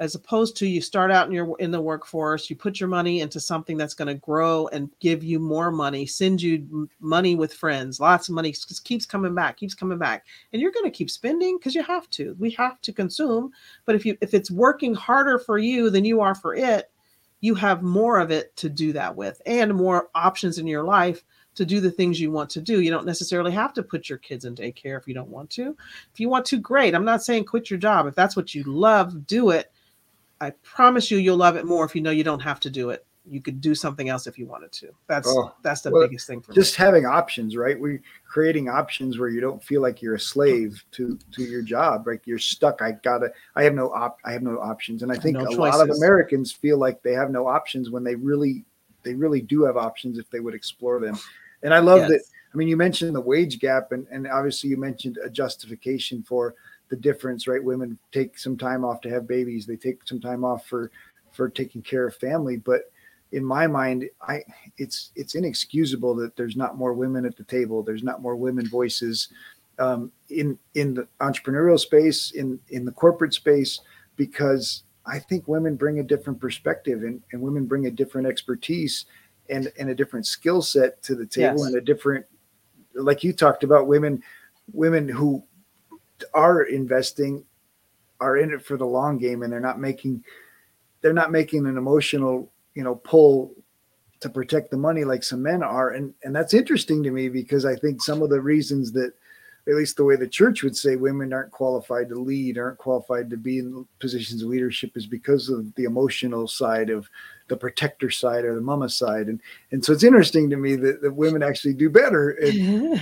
[0.00, 3.22] As opposed to you start out in your in the workforce, you put your money
[3.22, 7.54] into something that's going to grow and give you more money, send you money with
[7.54, 8.54] friends, lots of money
[8.84, 12.08] keeps coming back, keeps coming back, and you're going to keep spending because you have
[12.10, 12.36] to.
[12.38, 13.50] We have to consume,
[13.86, 16.90] but if you if it's working harder for you than you are for it,
[17.40, 21.24] you have more of it to do that with and more options in your life
[21.54, 22.80] to do the things you want to do.
[22.80, 25.76] You don't necessarily have to put your kids in daycare if you don't want to.
[26.12, 26.94] If you want to, great.
[26.94, 28.06] I'm not saying quit your job.
[28.06, 29.72] If that's what you love, do it.
[30.40, 32.90] I promise you you'll love it more if you know you don't have to do
[32.90, 33.04] it.
[33.28, 34.88] You could do something else if you wanted to.
[35.06, 39.18] That's Oh, that's the well, biggest thing for just having options right We're creating options
[39.18, 42.80] where you don't feel like you're a slave to to your job like you're stuck
[42.80, 45.50] i gotta i have no op i have no options and i think No a
[45.50, 48.64] lot of americans feel like they have no options when they really
[49.02, 51.18] they really do have options if they would explore them.
[51.62, 52.08] And i love Yes.
[52.10, 52.22] that
[52.54, 56.54] i mean you mentioned the wage gap and and obviously you mentioned a justification for
[56.88, 57.62] the difference right?
[57.62, 59.64] Women take some time off to have babies.
[59.64, 60.90] They take some time off for
[61.32, 62.56] for taking care of family.
[62.56, 62.90] But
[63.32, 64.42] in my mind i
[64.76, 67.82] it's it's inexcusable that there's not more women at the table.
[67.84, 69.28] There's not more women voices
[69.78, 73.80] um, in in the entrepreneurial space in in the corporate space
[74.16, 79.06] because i think women bring a different perspective and, and women bring a different expertise
[79.48, 81.66] and and a different skill set to the table Yes.
[81.66, 82.24] and a different
[82.94, 84.22] like you talked about women
[84.72, 85.42] women who
[86.34, 87.44] are investing
[88.20, 90.22] are in it for the long game and they're not making
[91.00, 93.54] they're not making an emotional you know pull
[94.20, 97.64] to protect the money like some men are and and that's interesting to me because
[97.64, 99.12] i think some of the reasons that
[99.68, 103.30] at least the way the church would say women aren't qualified to lead aren't qualified
[103.30, 107.08] to be in positions of leadership is because of the emotional side of
[107.48, 109.40] the protector side or the mama side and
[109.72, 113.00] and so it's interesting to me that, that women actually do better and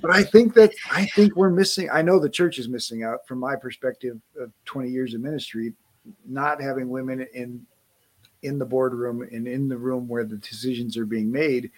[0.00, 1.88] but I think that I think we're missing.
[1.90, 5.72] I know the church is missing out from my perspective of 20 years of ministry,
[6.26, 7.66] not having women in
[8.42, 11.70] in the boardroom and in the room where the decisions are being made.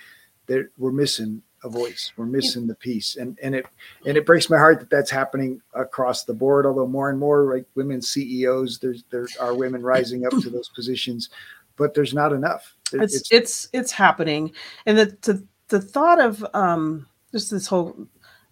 [0.46, 2.12] That we're missing a voice.
[2.16, 3.66] We're missing the piece, and and it
[4.06, 6.66] and it breaks my heart that that's happening across the board.
[6.66, 10.68] Although more and more like women CEOs, there's there are women rising up to those
[10.70, 11.30] positions,
[11.76, 12.74] but there's not enough.
[12.92, 14.52] It- it's it's it's happening
[14.86, 18.06] and the the, the thought of um just this whole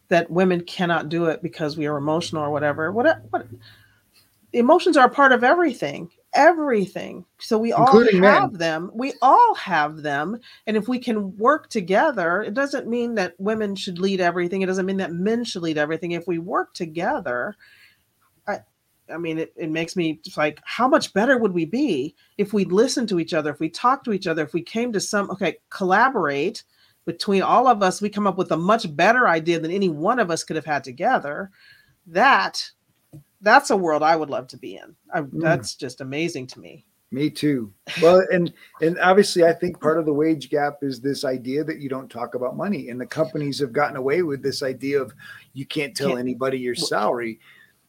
[0.09, 3.46] that women cannot do it because we are emotional or whatever what what
[4.53, 7.25] emotions are a part of everything everything.
[7.38, 8.33] So we all Including men.
[8.33, 8.90] have them.
[8.95, 10.38] We all have them.
[10.66, 14.62] And if we can work together it doesn't mean that women should lead everything.
[14.62, 16.12] It doesn't mean that men should lead everything.
[16.12, 17.57] If we work together
[18.49, 18.59] i
[19.12, 22.55] i mean it, it makes me just like how much better would we be if
[22.55, 24.99] we listened to each other if we talked to each other if we came to
[24.99, 26.62] some okay collaborate
[27.05, 28.01] between all of us.
[28.01, 30.64] We come up with a much better idea than any one of us could have
[30.64, 31.51] had together.
[32.07, 32.71] That
[33.40, 36.87] that's a world i would love to be in I, that's just amazing to me
[37.12, 37.72] Me too.
[38.00, 41.81] Well, and and obviously, I think part of the wage gap is this idea that
[41.81, 45.12] you don't talk about money, and the companies have gotten away with this idea of
[45.53, 47.40] you can't tell Can't- anybody your salary.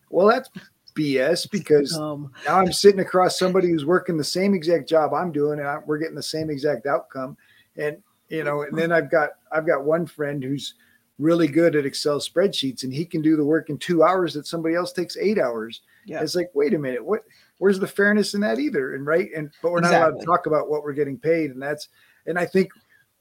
[0.10, 0.50] Well, that's
[0.96, 5.32] BS because um now I'm sitting across somebody who's working the same exact job I'm
[5.32, 7.38] doing, and I, we're getting the same exact outcome.
[7.78, 7.98] And
[8.30, 10.74] you know, and then I've got I've got one friend who's
[11.22, 14.48] really good at Excel spreadsheets, and he can do the work in two hours that
[14.48, 15.82] somebody else takes eight hours.
[16.06, 17.24] yeah It's like, wait a minute, what?
[17.60, 18.96] Where's the fairness in that either?
[18.96, 21.62] And right, and but we're not allowed to talk about what we're getting paid, and
[21.62, 21.90] that's,
[22.26, 22.72] and I think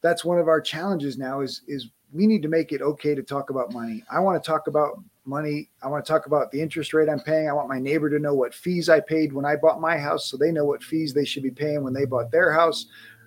[0.00, 3.22] that's one of our challenges now is is we need to make it okay to
[3.22, 4.02] talk about money.
[4.10, 5.70] I want to talk about money.
[5.82, 7.48] I want to talk about the interest rate I'm paying.
[7.48, 10.26] I want my neighbor to know what fees I paid when I bought my house,
[10.26, 12.86] so they know what fees they should be paying when they bought their house,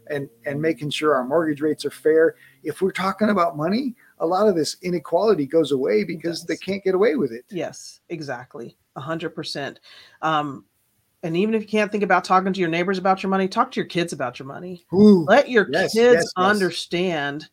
[0.09, 2.35] and and making sure our mortgage rates are fair.
[2.63, 6.83] If we're talking about money, a lot of this inequality goes away because they can't
[6.83, 7.43] get away with it.
[7.51, 9.79] yes exactly A hundred percent.
[10.21, 10.65] Um,
[11.23, 13.71] and even if you can't think about talking to your neighbors about your money, talk
[13.71, 14.83] to your kids about your money.
[14.93, 16.33] Ooh, Let your Yes, kids yes, yes.
[16.35, 17.47] understand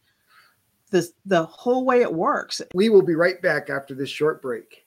[0.90, 2.60] this the whole way it works.
[2.74, 4.86] we will be right back after this short break.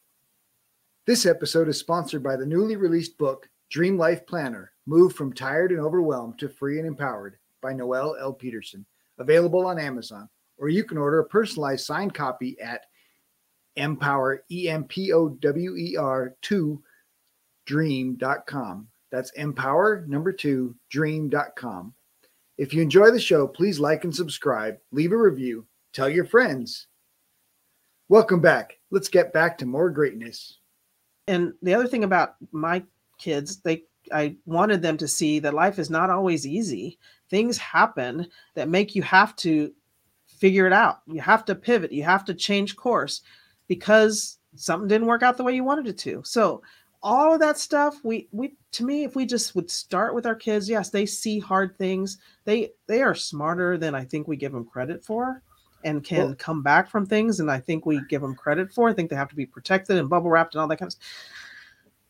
[1.06, 5.72] This episode is sponsored by the newly released book, Dream Life Planner Move from Tired
[5.72, 8.34] and Overwhelmed to Free and Empowered by Noelle L.
[8.34, 8.86] Peterson,
[9.18, 10.28] available on Amazon.
[10.64, 12.86] Or you can order a personalized signed copy at
[13.76, 16.82] empower, E M P O W E R 2
[17.66, 18.88] dream.com.
[19.12, 21.94] That's empower number two dream.com.
[22.58, 26.88] If you enjoy the show, please like and subscribe, leave a review, tell your friends.
[28.08, 28.80] Welcome back.
[28.90, 30.60] Let's get back to more greatness.
[31.28, 32.84] And the other thing about my
[33.18, 37.00] kids, they I wanted them to see that life is not always easy.
[37.30, 39.74] Things happen that make you have to
[40.44, 41.00] figure it out.
[41.08, 41.94] You have to pivot.
[41.94, 43.22] You have to change course
[43.70, 46.22] because something didn't work out the way you wanted it to.
[46.26, 46.62] So
[47.02, 50.36] all of that stuff, we we to me, if we just would start with our
[50.36, 52.18] kids, yes, they see hard things.
[52.44, 55.42] They they are smarter than I think we give them credit for
[55.86, 57.40] and can Well- come back from things.
[57.40, 58.90] And I think we give them credit for.
[58.90, 60.92] I think they have to be protected and bubble wrapped and all that kind of
[60.92, 61.08] stuff.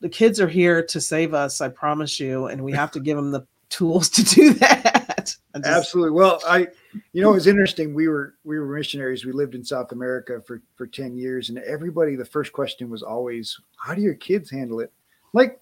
[0.00, 3.16] The kids are here to save us, I promise you, and we have to give
[3.16, 5.16] them the tools to do that.
[5.18, 6.12] Just- Absolutely.
[6.12, 6.68] Well, I,
[7.12, 7.94] you know, it was interesting.
[7.94, 9.24] We were we were missionaries.
[9.24, 13.02] We lived in South America for for ten years, and everybody, the first question was
[13.02, 14.92] always, "How do your kids handle it?"
[15.32, 15.60] Like,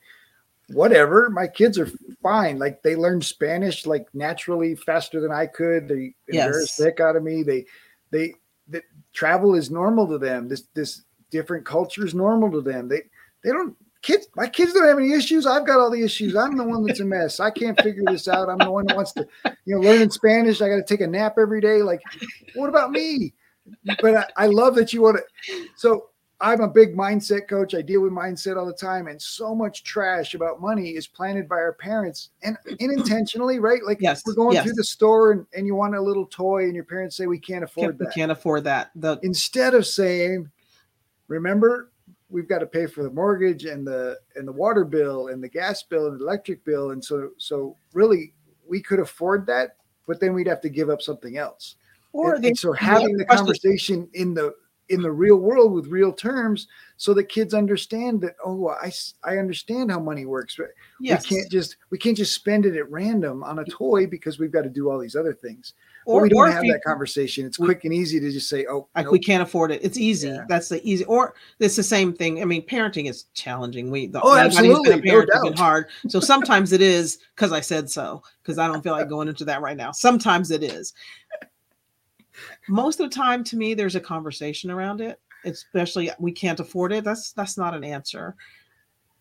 [0.68, 1.28] whatever.
[1.30, 1.90] My kids are
[2.22, 2.58] fine.
[2.58, 5.88] Like they learn Spanish like naturally faster than I could.
[5.88, 6.76] They embarrassed Yes.
[6.76, 7.42] the heck out of me.
[7.42, 7.66] They
[8.10, 8.34] they
[8.68, 10.48] that travel is normal to them.
[10.48, 12.88] This this different culture is normal to them.
[12.88, 13.02] They
[13.44, 15.46] they don't kids my kids don't have any issues.
[15.46, 16.36] I've got all the issues.
[16.36, 17.40] I'm the one that's a mess.
[17.40, 18.48] I can't figure this out.
[18.48, 19.26] I'm the one that wants to,
[19.64, 20.60] you know, learn in Spanish.
[20.60, 21.82] I got to take a nap every day.
[21.82, 22.02] Like,
[22.54, 23.32] what about me?
[24.00, 25.66] But I, I love that you want to.
[25.76, 26.08] So
[26.40, 27.72] I'm a big mindset coach.
[27.72, 31.48] I deal with mindset all the time, and so much trash about money is planted
[31.48, 33.80] by our parents and unintentionally, right?
[33.86, 34.64] Like Yes, we're going yes.
[34.64, 37.38] through the store and, and you want a little toy, and your parents say we
[37.38, 38.90] can't afford can't, we can't afford that.
[38.96, 40.50] The Instead of saying,
[41.28, 41.91] remember,
[42.32, 45.48] we've got to pay for the mortgage and the and the water bill and the
[45.48, 48.34] gas bill and the electric bill, and so so really
[48.66, 51.76] we could afford that, but then we'd have to give up something else.
[52.12, 54.54] or and, the, and so having the conversation in the
[54.88, 56.66] in the real world with real terms
[56.96, 58.92] so that kids understand that oh I,
[59.24, 60.68] I understand how money works but
[61.00, 64.38] yes, we can't just we can't just spend it at random on a toy because
[64.38, 66.82] we've got to do all these other things or, but we don't have you- that
[66.84, 69.12] conversation it's we- quick and easy to just say oh like nope.
[69.12, 69.80] we can't afford it.
[69.84, 70.28] It's easy.
[70.28, 70.44] Yeah.
[70.48, 71.04] That's the easy.
[71.04, 72.42] Or it's the same thing.
[72.42, 73.90] I mean, parenting is challenging.
[73.90, 75.58] We the, Oh, anybody been a absolutely, no been doubt.
[75.58, 75.86] hard.
[76.08, 78.22] So sometimes it is because I said so.
[78.42, 79.92] Because I don't feel like going into that right now.
[79.92, 80.92] Sometimes it is.
[82.68, 85.20] Most of the time, to me, there's a conversation around it.
[85.44, 87.02] Especially we can't afford it.
[87.02, 88.36] That's that's not an answer.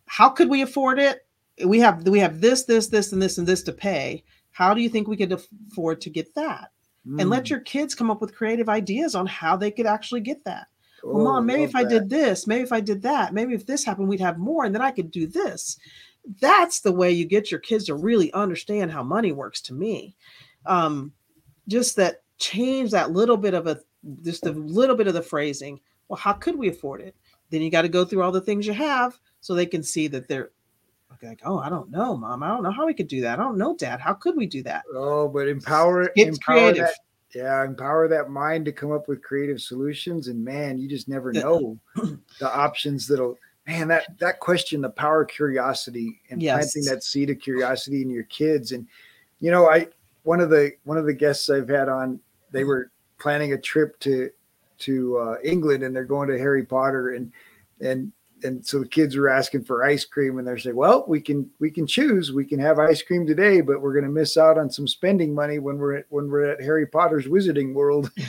[0.05, 1.25] How could we afford it?
[1.65, 4.23] We have we have this, this, this, and this, and this to pay.
[4.51, 6.69] How do you think we could afford to get that?
[7.17, 7.49] and let Mm.
[7.49, 10.67] your kids come up with creative ideas on how they could actually get that.
[11.01, 13.65] Well, Oh, mom, maybe if I did this, maybe if I did that, maybe if
[13.65, 15.77] this happened, we'd have more, and then I could do this.
[16.39, 19.61] That's the way you get your kids to really understand how money works.
[19.61, 20.15] To me,
[20.67, 21.11] um,
[21.67, 23.79] just that change that little bit of a
[24.23, 25.79] just a little bit of the phrasing.
[26.07, 27.15] Well, how could we afford it?
[27.51, 30.07] Then you got to go through all the things you have so they can see
[30.07, 30.51] that they're
[31.21, 32.41] like, oh, I don't know, mom.
[32.41, 33.37] I don't know how we could do that.
[33.39, 33.99] I don't know, dad.
[33.99, 34.83] How could we do that?
[34.95, 36.85] oh but empower It's empower creative.
[36.85, 36.95] that
[37.35, 41.31] yeah empower that mind to come up with creative solutions and man you just never
[41.31, 46.55] know the options that'll man that that question the power of curiosity and Yes.
[46.73, 48.85] planting that seed of curiosity in your kids and
[49.39, 49.87] you know i
[50.23, 52.19] one of the one of the guests i've had on
[52.51, 54.29] they were planning a trip to
[54.77, 57.31] to uh, england and they're going to harry potter and
[57.79, 58.11] and
[58.43, 61.49] and so the kids were asking for ice cream and they're saying well we can
[61.59, 62.31] we can choose.
[62.31, 65.33] We can have ice cream today but we're going to miss out on some spending
[65.33, 68.11] money when we're at when we're at harry potter's wizarding world.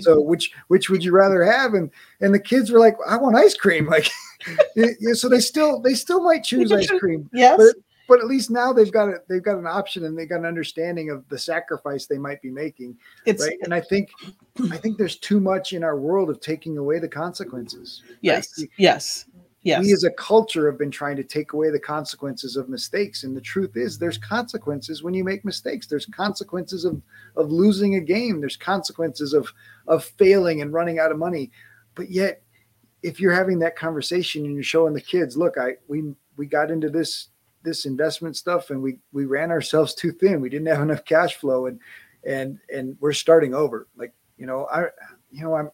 [0.00, 1.74] So which which would you rather have?
[1.74, 1.90] And
[2.20, 3.86] and the kids were like i want ice cream.
[3.86, 4.10] Like
[4.76, 7.28] yeah, so they still they still might choose ice cream.
[7.32, 7.56] Yes.
[7.56, 7.74] but
[8.08, 10.46] but at least now they've got a they've got an option and they've got an
[10.46, 13.58] understanding of the sacrifice they might be making it's right?
[13.62, 14.10] And i think
[14.70, 18.70] i think there's too much in our world of taking away the consequences yes, We-
[18.76, 19.26] yes,
[19.62, 19.82] yes.
[19.84, 23.36] we as a culture have been trying to take away the consequences of mistakes and
[23.36, 25.86] the truth is there's consequences when you make mistakes.
[25.86, 27.02] There's consequences of
[27.36, 28.40] of losing a game.
[28.40, 29.52] There's consequences of
[29.88, 31.50] of failing and running out of money.
[31.94, 32.42] But yet
[33.02, 36.70] if you're having that conversation and you're showing the kids look i we we got
[36.70, 37.28] into this
[37.66, 41.34] this investment stuff and we we ran ourselves too thin we didn't have enough cash
[41.36, 41.78] flow and
[42.24, 44.82] and and we're starting over like you know i
[45.30, 45.70] you know i'm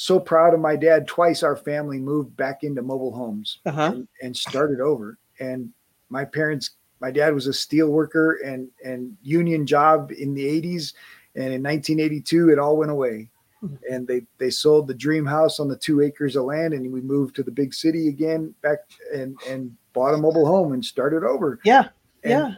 [0.00, 1.08] so proud of my dad.
[1.08, 3.90] Twice our family moved back into mobile homes Uh-huh.
[3.94, 5.18] and, and started over.
[5.40, 5.70] And
[6.08, 10.94] my parents, my dad was a steel worker and and union job in the 80s.
[11.34, 13.28] And in 1982, it all went away.
[13.60, 13.78] Mhm.
[13.90, 17.00] And they they sold the dream house on the two acres of land, and we
[17.00, 18.78] moved to the big city again, back
[19.12, 21.58] and and bought a mobile home and started over.
[21.64, 21.88] Yeah.
[22.24, 22.54] And, yeah.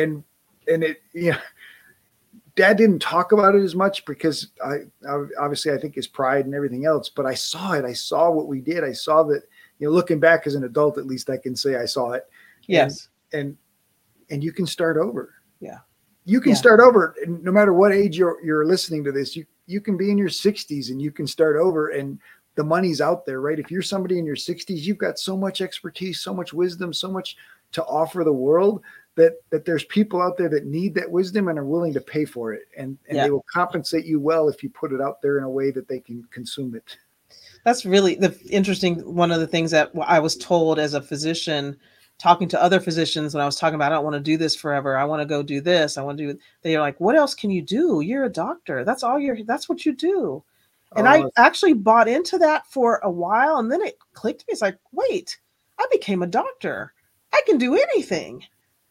[0.00, 0.24] and
[0.68, 1.38] and it yeah
[2.56, 4.76] dad didn't talk about it as much because I,
[5.08, 8.30] I obviously i think his pride and everything else but i saw it i saw
[8.30, 9.42] what we did i saw that
[9.78, 12.24] you know looking back as an adult at least i can say i saw it
[12.66, 13.08] Yes.
[13.32, 13.56] and
[14.30, 15.78] and you can start over Yeah.
[16.24, 16.56] you can Yeah.
[16.56, 20.10] start over no matter what age you're you're listening to this you you can be
[20.10, 22.18] in your 60s and you can start over and
[22.56, 25.60] the money's out there right if you're somebody in your 60s you've got so much
[25.60, 27.36] expertise so much wisdom so much
[27.72, 28.82] to offer the world
[29.16, 32.24] that that there's people out there that need that wisdom and are willing to pay
[32.24, 33.24] for it and and Yeah.
[33.24, 35.88] they will compensate you well if you put it out there in a way that
[35.88, 36.96] they can consume it
[37.64, 38.96] That's really the interesting.
[39.14, 41.76] One of the things that I was told as a physician,
[42.18, 44.54] talking to other physicians when I was talking about, I don't want to do this
[44.54, 44.98] forever.
[44.98, 45.96] I want to go do this.
[45.96, 46.38] I want to do.
[46.60, 48.02] They're like, what else can you do?
[48.02, 48.84] You're a doctor.
[48.84, 49.42] That's all you're.
[49.44, 50.44] That's what you do.
[50.96, 54.46] And I Uh, actually bought into that for a while, and then it clicked to
[54.48, 54.52] me.
[54.52, 55.38] It's like, wait,
[55.78, 56.92] I became a doctor.
[57.32, 58.44] I can do anything.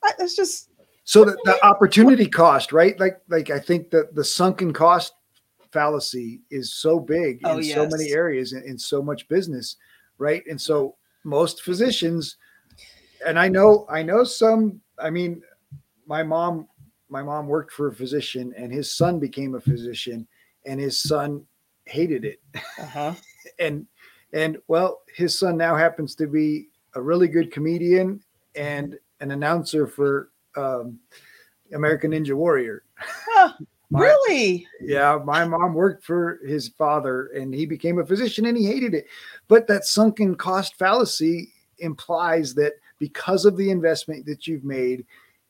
[0.03, 0.69] I, it's just
[1.05, 5.13] so the, the opportunity cost right like like i think that the sunken cost
[5.71, 9.75] fallacy is so big Oh, in so many areas and in so much business
[10.17, 12.37] right and so most physicians
[13.25, 15.41] and i know i know some i mean
[16.05, 16.67] my mom
[17.09, 20.27] my mom worked for a physician and his son became a physician
[20.65, 21.45] and his son
[21.85, 22.39] hated it
[22.79, 23.13] uh-huh.
[23.59, 23.85] and
[24.33, 28.21] and well his son now happens to be a really good comedian
[28.55, 30.99] and an announcer for um,
[31.73, 33.53] american ninja warrior Huh,
[33.89, 34.65] My- really?
[34.81, 38.93] yeah my mom worked for his father and he became a physician and he hated
[38.93, 39.05] it
[39.47, 45.05] but that sunken cost fallacy implies that because of the investment that you've made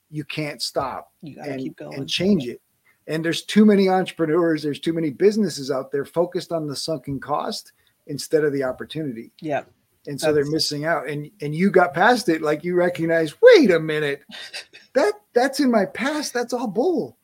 [0.09, 1.93] you can't stop You gotta and, keep going.
[1.99, 2.61] and change it.
[3.07, 7.19] And there's too many entrepreneurs, there's too many businesses out there focused on the sunken
[7.19, 7.73] cost
[8.07, 9.31] instead of the opportunity.
[9.41, 9.63] yeah.
[10.05, 11.07] And so they're missing out.
[11.07, 14.21] And and you got past it like you recognize, wait a minute,
[14.93, 16.33] that that's in my past.
[16.33, 17.17] That's all bull.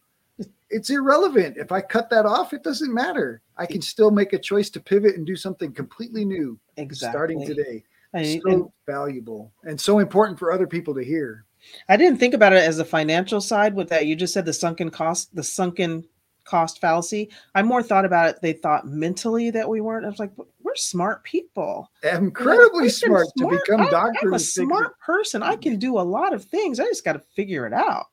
[0.70, 1.58] It's irrelevant.
[1.58, 3.42] If I cut that off, it doesn't matter.
[3.58, 7.12] I can still make a choice to pivot and do something completely new Exactly.
[7.12, 7.84] starting today.
[8.14, 11.46] I, so and valuable and so important for other people to hear.
[11.88, 14.06] I didn't think about it as a financial side with that.
[14.06, 16.06] You just said the sunken cost, the sunken
[16.44, 17.30] cost fallacy.
[17.56, 18.42] I more thought about it.
[18.42, 20.06] They thought mentally that we weren't.
[20.06, 20.32] I was like,
[20.64, 21.90] we're smart people.
[22.02, 25.44] They're like, Incredibly smart, to become I'm- I'm a smart person.
[25.44, 26.80] I can do a lot of things.
[26.80, 28.08] I just got to figure it out.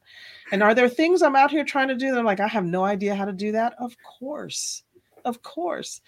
[0.53, 2.65] And are there things I'm out here trying to do that I'm like, I have
[2.65, 3.75] no idea how to do that?
[3.79, 4.85] Of course.
[5.25, 6.01] Of course.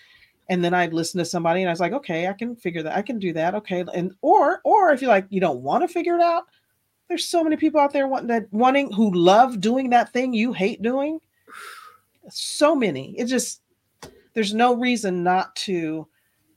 [0.48, 2.96] And then I'd listen to somebody and I was like, okay, I can figure that.
[2.96, 3.54] I can do that.
[3.56, 3.84] Okay.
[3.92, 6.44] And or or if you like you don't want to figure it out,
[7.08, 10.52] there's so many people out there wanting that wanting who love doing that thing you
[10.52, 11.20] hate doing.
[12.30, 13.18] So many.
[13.18, 13.62] It just
[14.34, 16.06] there's no reason not to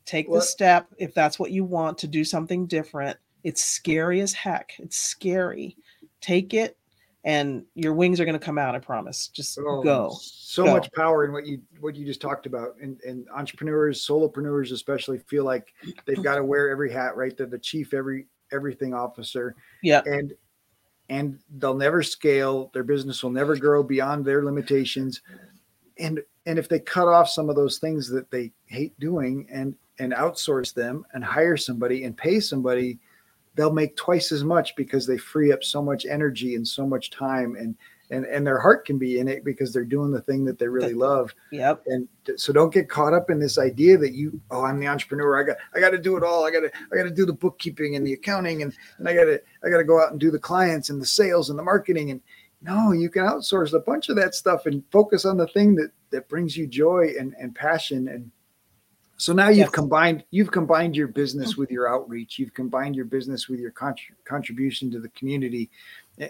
[0.05, 3.17] take Well- the step if that's what you want to do something different.
[3.43, 4.73] It's scary as heck.
[4.79, 5.77] It's scary.
[6.19, 6.77] Take it
[7.23, 9.27] and your wings are going to come out, I promise.
[9.27, 10.17] Just Oh, go.
[10.21, 10.73] So Go.
[10.73, 15.19] much power in what you what you just talked about, and and entrepreneurs, solopreneurs especially,
[15.19, 15.73] feel like
[16.05, 17.35] they've got to wear every hat, right?
[17.37, 20.01] They're the chief every everything officer, Yeah.
[20.05, 20.33] and
[21.09, 22.71] and they'll never scale.
[22.73, 25.21] Their business will never grow beyond their limitations,
[25.97, 29.75] and and if they cut off some of those things that they hate doing and
[29.99, 32.97] and outsource them and hire somebody and pay somebody
[33.55, 37.11] they'll make twice as much because they free up so much energy and so much
[37.11, 37.75] time and
[38.11, 40.67] and and their heart can be in it because they're doing the thing that they
[40.67, 41.83] really love Yep.
[41.87, 45.39] and so don't get caught up in this idea that you oh i'm the entrepreneur
[45.39, 47.25] i got i got to do it all i got to i got to do
[47.25, 50.11] the bookkeeping and the accounting and and i got to i got to go out
[50.11, 52.21] and do the clients and the sales and the marketing and
[52.61, 55.89] no you can outsource a bunch of that stuff and focus on the thing that
[56.11, 58.29] that brings you joy and and passion and
[59.17, 59.69] so now you've Yes.
[59.69, 61.57] combined you've combined your business mm.
[61.57, 65.69] with your outreach you've combined your business with your contr- contribution to the community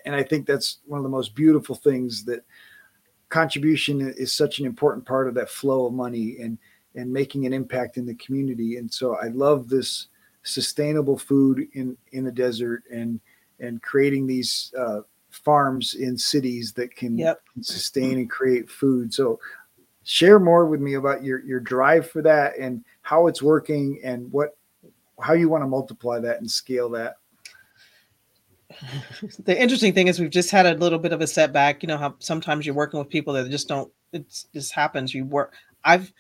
[0.06, 2.44] and i think that's one of the most beautiful things that
[3.32, 6.58] contribution is such an important part of that flow of money and
[6.94, 8.78] and making an impact in the community.
[8.78, 10.08] And so i love this
[10.44, 13.20] sustainable food in in the desert and
[13.60, 17.42] and creating these uh, farms in cities that can, Yep.
[17.54, 19.14] can sustain and create food.
[19.14, 19.40] So
[20.04, 24.32] share more with me about your your drive for that and how it's working and
[24.32, 24.58] what
[25.22, 27.18] how you want to multiply that and scale that
[29.46, 31.84] the interesting thing is we've just had a little bit of a setback.
[31.84, 33.92] You know how sometimes you're working with people that just don't.
[34.14, 35.14] It just happens.
[35.14, 35.54] You work.
[35.84, 36.12] I've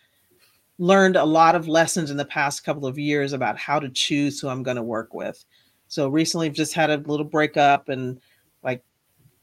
[0.81, 4.39] learned a lot of lessons in the past couple of years about how to choose
[4.39, 5.45] who I'm going to work with.
[5.87, 8.19] So recently, I've just had a little breakup and
[8.63, 8.83] like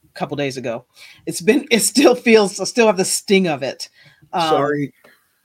[0.03, 0.85] a couple days ago.
[1.25, 3.87] It's been, it still feels, I still have the sting of it.
[4.33, 4.93] Um, Sorry.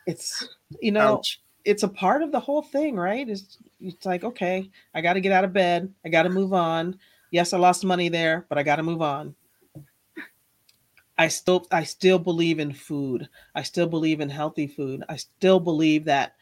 [0.07, 0.49] It's,
[0.81, 1.41] you know, Ouch.
[1.65, 3.29] it's a part of the whole thing, right?
[3.29, 5.93] It's, it's like, okay, I got to get out of bed.
[6.05, 6.99] I got to move on.
[7.35, 9.35] Yes, I lost money there, but I got to move on.
[11.19, 13.29] I still I still believe in food.
[13.57, 15.03] I still believe in healthy food.
[15.09, 16.37] I still believe that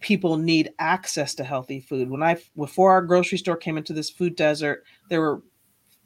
[0.00, 2.10] people need access to healthy food.
[2.10, 5.44] When I before our grocery store came into this food desert, there were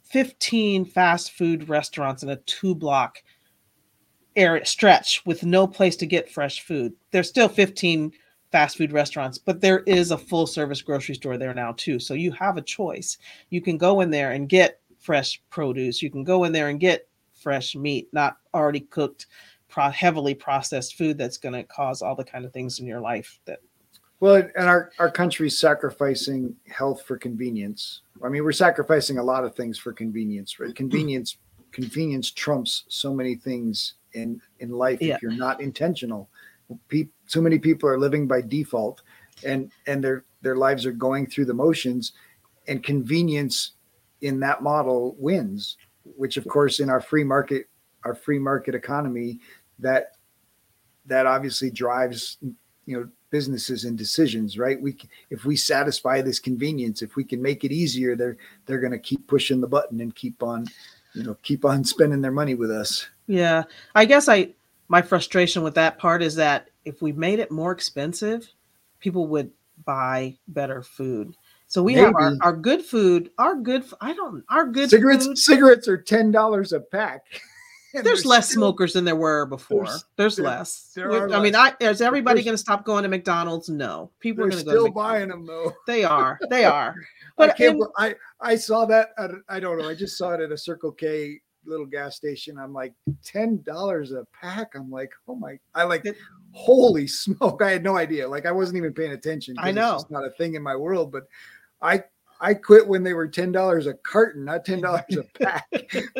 [0.02, 3.22] 15 fast food restaurants in a two block
[4.36, 6.92] area stretch with no place to get fresh food.
[7.10, 8.12] There's still 15
[8.56, 11.98] fast food restaurants, but there is a full service grocery store there now too.
[11.98, 13.18] So you have a choice.
[13.50, 16.00] You can go in there and get fresh produce.
[16.00, 19.26] You can go in there and get fresh meat, not already cooked,
[19.68, 22.98] pro- heavily processed food that's going to cause all the kind of things in your
[22.98, 23.60] life that.
[24.20, 28.00] Well, and our, our country's sacrificing health for convenience.
[28.24, 30.74] I mean, we're sacrificing a lot of things for convenience, right?
[30.74, 31.36] Convenience,
[31.72, 35.16] convenience trumps so many things in in life yeah.
[35.16, 36.30] if you're not intentional.
[36.88, 39.02] Pe- so many people are living by default,
[39.44, 42.12] and and their their lives are going through the motions,
[42.68, 43.72] and convenience
[44.20, 45.76] in that model wins
[46.14, 47.68] which of course in our free market
[48.04, 49.40] our free market economy
[49.78, 50.12] that
[51.06, 52.38] that obviously drives
[52.84, 54.80] you know businesses and decisions right?
[54.80, 54.96] We
[55.30, 58.98] if we satisfy this convenience if we can make it easier they're they're going to
[58.98, 60.66] keep pushing the button and keep on
[61.14, 63.08] you know keep on spending their money with us.
[63.26, 63.64] Yeah.
[63.94, 64.50] I guess i
[64.88, 68.48] my frustration with that part is that if we made it more expensive
[69.00, 69.50] people would
[69.84, 71.36] buy better food
[71.68, 72.04] so we Maybe.
[72.04, 75.26] have our, our good food, our good, I don't, our good cigarettes.
[75.26, 75.38] Food.
[75.38, 77.24] Cigarettes are ten dollars a pack.
[78.04, 79.84] there's less still, smokers than there were before.
[79.84, 80.92] There's, there's there, less.
[80.94, 81.42] There I less.
[81.42, 83.68] mean, I, is everybody going to stop going to McDonald's?
[83.68, 84.70] No, people are going to go.
[84.70, 85.72] Still buying them though.
[85.86, 86.38] They are.
[86.50, 86.94] They are.
[87.36, 89.10] But I, can't, I I saw that.
[89.18, 89.88] At, I don't know.
[89.88, 92.58] I just saw it at a Circle K little gas station.
[92.58, 92.92] I'm like
[93.24, 94.74] ten dollars a pack.
[94.74, 95.58] I'm like, oh my!
[95.74, 96.16] I like, it,
[96.52, 97.62] holy smoke!
[97.62, 98.28] I had no idea.
[98.28, 99.56] Like I wasn't even paying attention.
[99.58, 101.24] I know it's not a thing in my world, but
[101.82, 102.04] I
[102.40, 105.68] I quit when they were ten dollars a carton, not ten dollars a pack.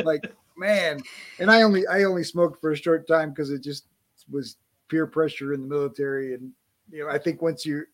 [0.05, 0.23] like
[0.57, 1.01] man,
[1.39, 3.87] and I only I only smoked for a short time because it just
[4.31, 4.57] was
[4.89, 6.51] peer pressure in the military, and
[6.91, 7.85] you know I think once you,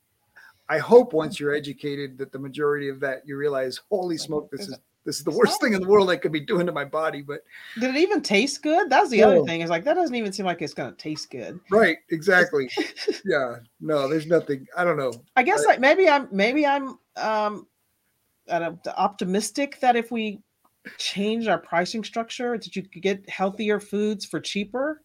[0.69, 4.69] I hope once you're educated that the majority of that you realize, holy smoke, this
[4.69, 6.85] is this is the worst thing in the world I could be doing to my
[6.85, 7.23] body.
[7.23, 7.43] But
[7.81, 8.89] did it even taste good?
[8.89, 9.29] That's the no.
[9.29, 9.61] other thing.
[9.61, 11.59] Is like that doesn't even seem like it's gonna taste good.
[11.71, 11.99] Right.
[12.11, 12.71] Exactly.
[13.25, 13.57] yeah.
[13.81, 14.67] No, there's nothing.
[14.77, 15.13] I don't know.
[15.37, 17.67] I guess I, like maybe I'm maybe I'm um
[18.49, 20.41] optimistic that if we
[20.99, 25.03] change our pricing structure, that you could get healthier foods for cheaper,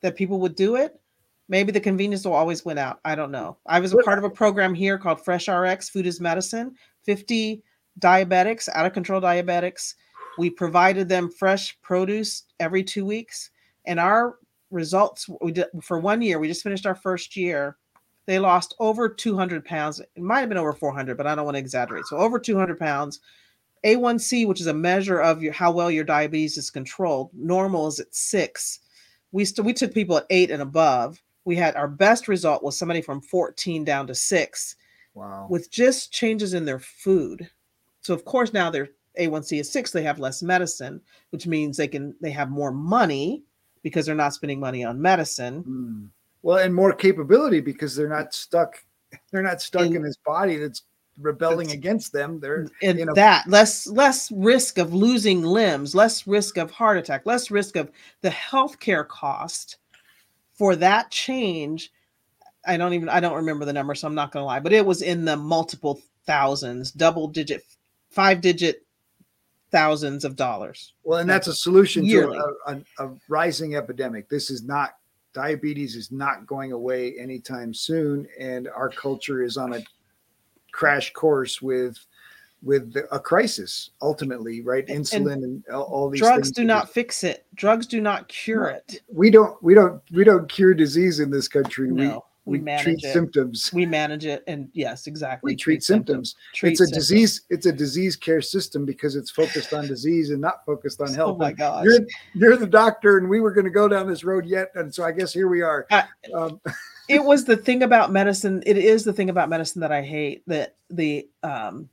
[0.00, 1.00] that people would do it.
[1.48, 3.00] Maybe the convenience will always win out.
[3.04, 3.58] I don't know.
[3.66, 6.74] I was a part of a program here called Fresh RX Food is Medicine.
[7.04, 7.62] 50
[8.00, 9.94] diabetics, out of control diabetics.
[10.38, 13.50] We provided them fresh produce every two weeks.
[13.86, 14.38] And our
[14.70, 17.76] results we did for one year, we just finished our first year.
[18.26, 20.00] They lost over 200 pounds.
[20.00, 22.06] It might have been over 400, but I don't want to exaggerate.
[22.06, 23.20] So over 200 pounds.
[23.84, 28.00] A1C, which is a measure of your, how well your diabetes is controlled, normal is
[28.00, 28.80] at six.
[29.32, 31.22] We still we took people at eight and above.
[31.44, 34.76] We had our best result was somebody from 14 down to six.
[35.12, 35.46] Wow.
[35.50, 37.50] With just changes in their food.
[38.04, 41.00] So of course now their A1C is six, they have less medicine,
[41.30, 43.42] which means they can they have more money
[43.82, 45.64] because they're not spending money on medicine.
[45.64, 46.08] Mm.
[46.42, 48.76] Well, and more capability because they're not stuck.
[49.30, 50.82] They're not stuck in, in his body that's
[51.18, 52.40] rebelling against them.
[52.40, 56.98] They're in you know, that less less risk of losing limbs, less risk of heart
[56.98, 57.90] attack, less risk of
[58.20, 59.78] the healthcare cost
[60.54, 61.92] for that change.
[62.66, 64.84] I don't even I don't remember the number, so I'm not gonna lie, but it
[64.84, 67.62] was in the multiple thousands, double digit,
[68.14, 68.84] five digit
[69.70, 70.94] thousands of dollars.
[71.02, 72.38] Well, and that's a solution yearly.
[72.38, 74.28] to a, a, a rising epidemic.
[74.28, 74.96] This is not
[75.32, 79.82] diabetes is not going away anytime soon, and our culture is on a
[80.72, 81.98] crash course with
[82.62, 87.46] with a crisis ultimately right insulin and, and all these drugs do not fix it
[87.54, 91.30] drugs do not cure no, it we don't we don't we don't cure disease in
[91.30, 93.12] this country no we, we treat it.
[93.12, 93.70] symptoms.
[93.72, 95.52] We manage it, and yes, exactly.
[95.52, 96.36] We treat, treat symptoms.
[96.52, 97.08] Treat it's a symptoms.
[97.08, 97.42] disease.
[97.48, 101.36] It's a disease care system because it's focused on disease and not focused on health.
[101.36, 102.00] Oh my god You're,
[102.34, 105.04] you're the doctor, and we were going to go down this road yet, and so
[105.04, 105.86] I guess here we are.
[106.34, 106.60] um,
[107.08, 108.62] it was the thing about medicine.
[108.66, 110.42] It is the thing about medicine that I hate.
[110.46, 111.88] That the um,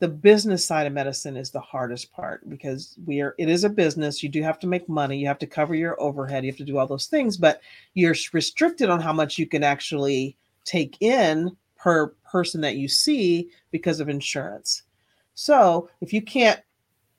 [0.00, 3.68] the business side of medicine is the hardest part because we are it is a
[3.68, 4.22] business.
[4.22, 5.18] You do have to make money.
[5.18, 6.44] You have to cover your overhead.
[6.44, 7.60] You have to do all those things but
[7.94, 13.50] you're restricted on how much you can actually take in per person that you see
[13.70, 14.82] because of insurance.
[15.34, 16.60] So if you can't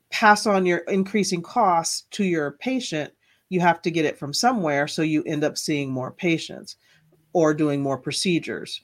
[0.10, 3.12] pass on your increasing costs to your patient
[3.50, 6.78] you have to get it from somewhere so you end up seeing more patients
[7.34, 8.82] or doing more procedures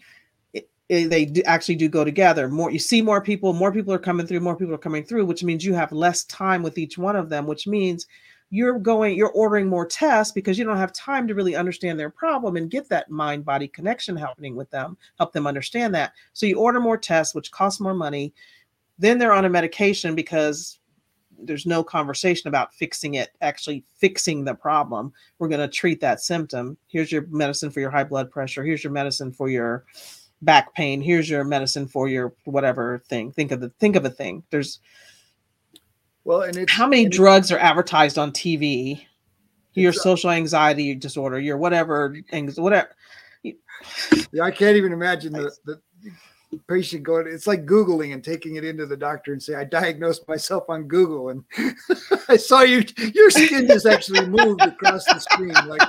[0.91, 2.49] Eh, they do actually do go together.
[2.49, 5.25] More you see more people more people are coming through more people are coming through
[5.25, 8.07] which means you have less time with each one of them which means
[8.49, 12.09] you're going you're ordering more tests because you don't have time to really understand their
[12.09, 16.11] problem and get that mind body connection happening with them help them understand that.
[16.33, 18.33] So you order more tests which costs more money.
[18.99, 20.77] Then they're on a medication because
[21.43, 25.13] there's no conversation about fixing it actually fixing the problem.
[25.39, 26.77] We're going to treat that symptom.
[26.87, 28.63] Here's your medicine for your high blood pressure.
[28.63, 29.85] Here's your medicine for your
[30.41, 33.31] back pain here's your medicine for your whatever thing.
[33.31, 34.43] Think of the think of a thing.
[34.49, 34.79] There's
[36.23, 39.05] well and it's how many drugs are advertised on tv
[39.73, 42.89] your uh social anxiety disorder your whatever things, whatever
[43.43, 45.81] yeah i can't even imagine the, the
[46.67, 50.27] patient going it's like googling and taking it into the doctor and say i diagnosed
[50.27, 51.43] myself on google and
[52.27, 52.83] i saw you
[53.13, 55.81] your skin just actually moved across the screen like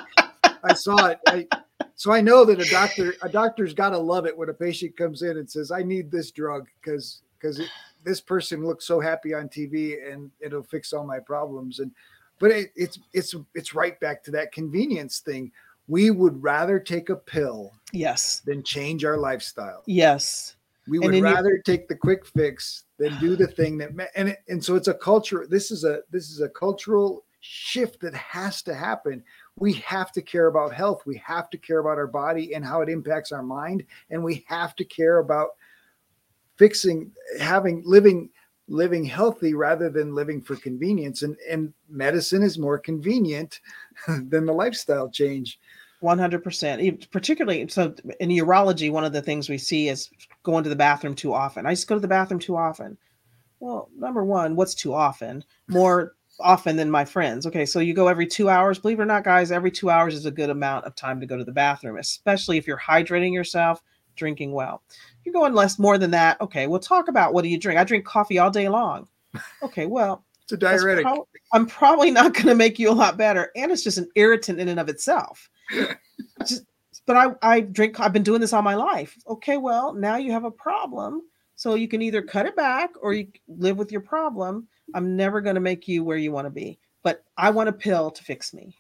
[0.65, 1.47] i saw it I,
[1.95, 4.97] so I know that a doctor a doctor's got to love it when a patient
[4.97, 7.61] comes in and says, "I need this drug because because
[8.05, 11.91] this person looks so happy on TV and it'll fix all my problems." And
[12.39, 15.53] but it, it's it's it's right back to that convenience thing.
[15.89, 19.83] We would rather take a pill, yes, than change our lifestyle.
[19.87, 20.57] Yes,
[20.87, 24.39] we would rather you- take the quick fix than do the thing that and it,
[24.49, 25.47] and so it's a culture.
[25.49, 29.22] This is a this is a cultural shift that has to happen
[29.57, 31.03] we have to care about health.
[31.07, 33.84] We have to care about our body and how it impacts our mind.
[34.11, 35.51] And we have to care about
[36.57, 38.30] fixing, having, living,
[38.68, 41.22] living healthy rather than living for convenience.
[41.22, 43.61] And, and medicine is more convenient
[44.07, 45.59] than the lifestyle change.
[46.03, 47.11] 100%.
[47.11, 50.11] Particularly, so in urology, one of the things we see is
[50.43, 51.66] going to the bathroom too often.
[51.66, 52.99] I just go to the bathroom too often.
[53.61, 55.45] Well, number one, what's too often?
[55.68, 57.47] More often than my friends.
[57.47, 58.78] Okay, so you go every two hours.
[58.78, 61.26] Believe it or not, guys, every two hours is a good amount of time to
[61.26, 63.82] go to the bathroom, especially if you're hydrating yourself,
[64.16, 64.82] drinking well.
[64.90, 67.78] If you're going less more than that, okay, we'll talk about what do you drink.
[67.78, 69.09] I drink coffee all day long.
[69.62, 71.05] Okay, well, it's a diuretic.
[71.05, 74.09] Pro- I'm probably not going to make you a lot better, and it's just an
[74.16, 75.49] irritant in and of itself.
[76.47, 76.64] just,
[77.07, 77.99] but I, I drink.
[78.01, 79.16] I've been doing this all my life.
[79.26, 81.22] Okay, well, now you have a problem.
[81.63, 85.41] So you can either cut it back or you live with your problem I'm never
[85.41, 88.25] going to make you where you want to be, but I want a pill to
[88.25, 88.77] fix me.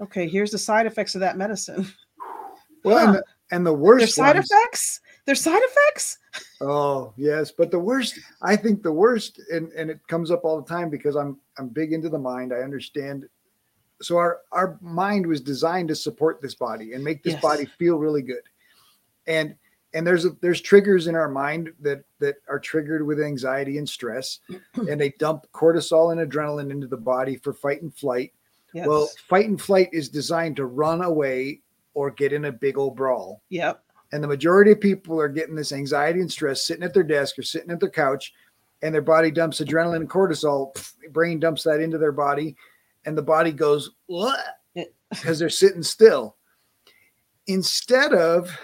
[0.00, 1.86] Okay, here's the side effects of that medicine.
[2.84, 3.04] Well, huh.
[3.06, 5.00] and, the, and the worst There's side ones, effects.
[5.26, 6.16] There's side effects.
[6.60, 8.20] Oh yes, but the worst.
[8.40, 11.70] I think the worst, and and it comes up all the time because I'm I'm
[11.70, 12.52] big into the mind.
[12.54, 13.24] I understand.
[14.00, 17.42] So our our mind was designed to support this body and make this yes.
[17.42, 18.44] body feel really good,
[19.26, 19.56] and
[19.94, 23.88] and there's a, there's triggers in our mind that that are triggered with anxiety and
[23.88, 24.40] stress
[24.74, 28.32] and they dump cortisol and adrenaline into the body for fight and flight.
[28.74, 28.86] Yes.
[28.86, 31.60] well fight and flight is designed to run away
[31.94, 33.42] or get in a big old brawl.
[33.48, 33.82] Yep.
[34.12, 37.38] And the majority of people are getting this anxiety and stress sitting at their desk
[37.38, 38.32] or sitting at their couch
[38.82, 40.72] and their body dumps adrenaline and cortisol
[41.12, 42.56] brain dumps that into their body
[43.04, 44.38] and the body goes what?
[45.10, 46.36] Because they're sitting still.
[47.46, 48.54] Instead of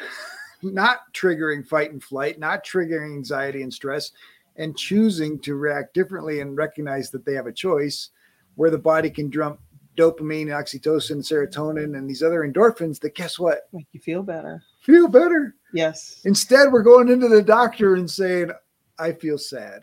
[0.65, 4.13] not triggering fight and flight, not triggering anxiety and stress,
[4.57, 8.11] and choosing to react differently and recognize that they have a choice
[8.55, 9.61] where the body can dump
[9.97, 13.69] dopamine, oxytocin, serotonin, and these other endorphins that guess what?
[13.73, 14.63] Make you feel better.
[14.83, 15.55] Feel better.
[15.73, 16.21] Yes.
[16.25, 18.51] Instead, we're going into the doctor and saying,
[18.99, 19.83] I feel sad.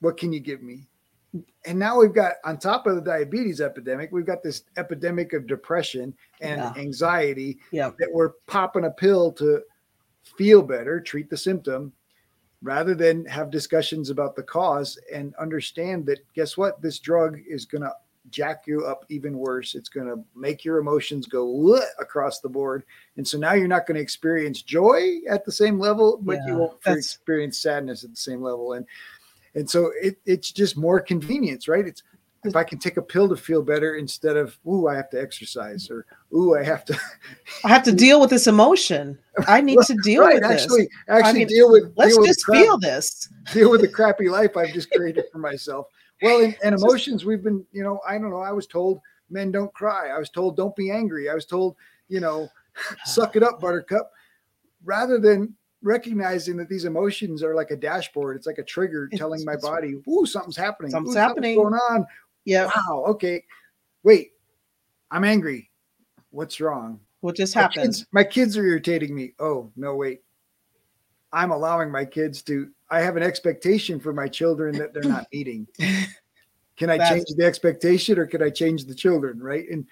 [0.00, 0.86] What can you give me?
[1.66, 5.46] And now we've got on top of the diabetes epidemic we've got this epidemic of
[5.46, 6.72] depression and yeah.
[6.76, 7.96] anxiety yep.
[7.98, 9.60] that we're popping a pill to
[10.36, 11.92] feel better treat the symptom
[12.62, 17.66] rather than have discussions about the cause and understand that guess what this drug is
[17.66, 17.92] going to
[18.30, 22.82] jack you up even worse it's going to make your emotions go across the board
[23.18, 26.46] and so now you're not going to experience joy at the same level but yeah,
[26.46, 28.86] you won't experience sadness at the same level and
[29.54, 31.86] and so it, it's just more convenience, right?
[31.86, 32.02] It's
[32.44, 35.20] if I can take a pill to feel better instead of ooh, I have to
[35.20, 37.00] exercise or ooh, I have to
[37.64, 39.18] I have to deal with this emotion.
[39.48, 40.88] I need to deal right, with actually, this.
[41.08, 43.28] Actually, I mean, deal with let's deal just feel this.
[43.52, 45.86] Deal with the crappy life I've just created for myself.
[46.22, 48.40] Well, and, and emotions, we've been, you know, I don't know.
[48.40, 49.00] I was told
[49.30, 50.08] men don't cry.
[50.08, 51.28] I was told don't be angry.
[51.28, 51.76] I was told,
[52.08, 52.48] you know,
[53.04, 54.10] suck it up, buttercup.
[54.84, 58.36] Rather than recognizing that these emotions are like a dashboard.
[58.36, 60.90] It's like a trigger It's- telling my it's- body, "Ooh, something's happening.
[60.90, 62.06] Something's Ooh, happening." going on."
[62.44, 62.70] Yeah.
[62.74, 63.04] Wow.
[63.08, 63.44] Okay.
[64.02, 64.32] Wait.
[65.10, 65.70] I'm angry.
[66.30, 66.98] What's wrong?
[67.20, 67.84] What just My happened?
[67.84, 69.34] kids, my kids are irritating me.
[69.38, 70.22] Oh no, wait.
[71.32, 72.70] I'm allowing my kids to.
[72.90, 75.66] I have an expectation for my children that they're not meeting.
[76.76, 79.40] Can I That's- change the expectation or can I change the children?
[79.40, 79.68] Right.
[79.70, 79.86] And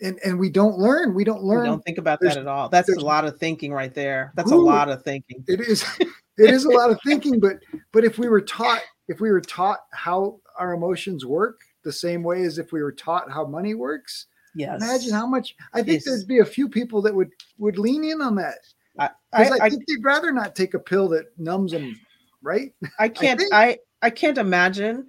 [0.00, 1.14] and and we don't learn.
[1.14, 1.64] We don't We learn.
[1.66, 2.68] don't think about There's- that at all.
[2.68, 4.32] That's a lot of thinking right there.
[4.36, 5.44] That's a lot of thinking.
[5.48, 5.84] it is
[6.38, 7.56] it is a lot of thinking but
[7.92, 12.22] but if we were taught if we were taught how our emotions work the same
[12.22, 14.82] way as if we were taught how money works Yes.
[14.82, 16.04] imagine how much i think Yes.
[16.04, 18.58] there'd be a few people that would would lean in on that
[18.98, 21.98] I, I, I, I, think they'd rather not take a pill that numbs them
[22.42, 25.08] right I can't I, I can't imagine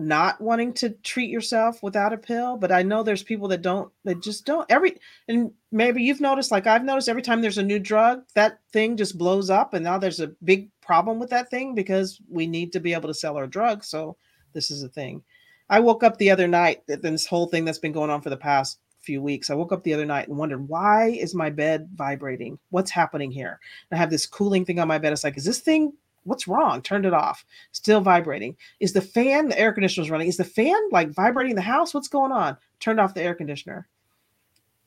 [0.00, 3.92] not wanting to treat yourself without a pill, but I know there's people that don't
[4.04, 4.96] that just don't every
[5.28, 8.96] and maybe you've noticed like I've noticed every time there's a new drug, that thing
[8.96, 12.72] just blows up and now there's a big problem with that thing because we need
[12.72, 13.88] to be able to sell our drugs.
[13.88, 14.16] So
[14.52, 15.22] this is a thing.
[15.68, 18.30] I woke up the other night, th- this whole thing that's been going on for
[18.30, 19.50] the past few weeks.
[19.50, 22.58] I woke up the other night and wondered why is my bed vibrating?
[22.70, 23.58] What's happening here?
[23.90, 25.12] And I have this cooling thing on my bed.
[25.12, 25.92] It's like, is this thing
[26.24, 26.82] what's wrong?
[26.82, 27.44] Turned it off.
[27.72, 28.56] Still vibrating.
[28.80, 30.28] Is the fan, the air conditioner conditioner's running?
[30.28, 31.94] Is the fan like vibrating the house?
[31.94, 32.56] What's going on?
[32.78, 33.88] Turned off the air conditioner.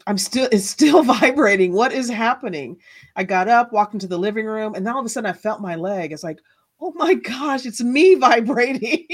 [0.06, 1.74] I'm still, it's still vibrating.
[1.74, 2.78] What is happening?
[3.16, 5.34] I got up, walked into the living room, and then all of a sudden I
[5.34, 6.12] felt my leg.
[6.12, 6.40] It's like,
[6.82, 9.06] oh my gosh, it's me vibrating.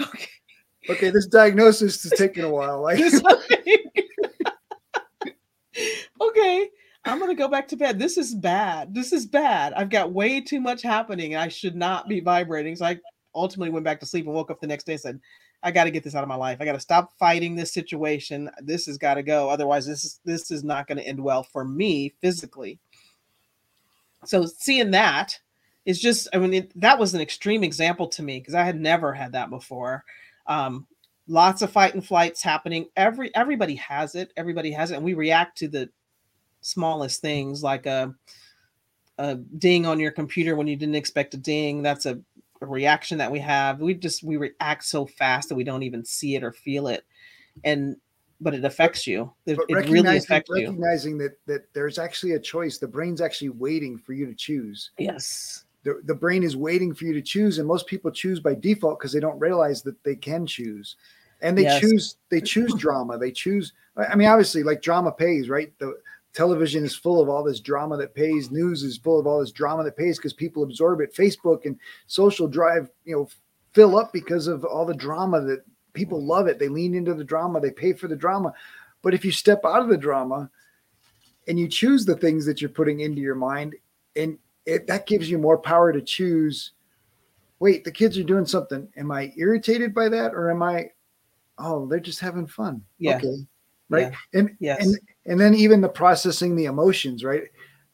[0.00, 0.28] okay.
[0.90, 2.98] okay this diagnosis is taking a while like-
[6.20, 6.68] okay,
[7.04, 7.98] I'm gonna go back to bed.
[7.98, 8.94] This is bad.
[8.94, 9.72] This is bad.
[9.74, 11.34] I've got way too much happening.
[11.34, 12.76] I should not be vibrating.
[12.76, 12.98] So I
[13.34, 15.20] ultimately went back to sleep and woke up the next day and said,
[15.62, 16.58] I got to get this out of my life.
[16.60, 18.50] I got to stop fighting this situation.
[18.60, 19.48] This has got to go.
[19.48, 22.78] Otherwise, this is this is not going to end well for me physically.
[24.24, 25.38] So seeing that
[25.84, 28.80] is just, I mean, it, that was an extreme example to me because I had
[28.80, 30.04] never had that before.
[30.46, 30.86] Um,
[31.28, 32.86] lots of fight and flights happening.
[32.96, 34.32] Every everybody has it.
[34.36, 35.88] Everybody has it, and we react to the
[36.62, 38.14] smallest things like a
[39.18, 41.82] a ding on your computer when you didn't expect a ding.
[41.82, 42.18] That's a,
[42.60, 43.80] a reaction that we have.
[43.80, 47.04] We just we react so fast that we don't even see it or feel it,
[47.64, 47.96] and
[48.40, 49.32] but it affects you.
[49.46, 50.56] It, it really recognizing, affects you.
[50.56, 54.90] recognizing that that there's actually a choice the brain's actually waiting for you to choose
[54.98, 55.64] Yes.
[55.84, 58.98] the, the brain is waiting for you to choose and most people choose by default
[58.98, 60.96] because they don't realize that they can choose
[61.40, 61.80] and they Yes.
[61.80, 65.96] choose they choose drama they choose i I mean obviously like drama pays right the
[66.32, 69.52] television is full of all this drama that pays news is full of all this
[69.52, 71.14] drama that pays because people absorb it.
[71.14, 73.28] Facebook and social drive you know
[73.72, 76.58] fill up because of all the drama that people love it.
[76.58, 78.52] They lean into the drama they pay for the drama.
[79.02, 80.50] But if you step out of the drama
[81.48, 83.74] and you choose the things that you're putting into your mind
[84.16, 86.72] and it, that gives you more power to choose
[87.58, 88.88] wait the kids are doing something.
[88.96, 90.88] Am i irritated by that or am i
[91.58, 92.82] oh they're just having fun.
[92.98, 93.16] Yeah.
[93.16, 93.36] okay.
[93.90, 94.12] Right?
[94.32, 94.86] And Yes.
[94.86, 97.44] and and then even the processing the emotions right?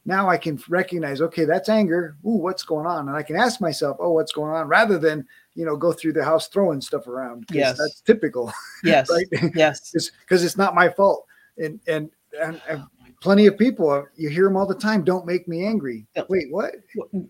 [0.04, 2.16] Now i can recognize okay that's anger.
[2.24, 3.08] Ooh what's going on?
[3.08, 4.68] And i can ask myself oh what's going on?
[4.68, 7.78] Rather than you know go through the house throwing stuff around Yes.
[7.78, 8.52] that's typical
[8.84, 9.10] yes.
[9.10, 9.52] right?
[9.54, 9.92] Yes.
[10.20, 11.26] because it's not my fault.
[11.58, 12.10] And and
[12.40, 12.84] and, and
[13.20, 16.06] plenty of people uh, you hear them all the time don't make me angry.
[16.28, 16.72] Wait what?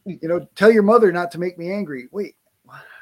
[0.05, 2.09] You know tell your mother not to make me angry.
[2.13, 2.37] Wait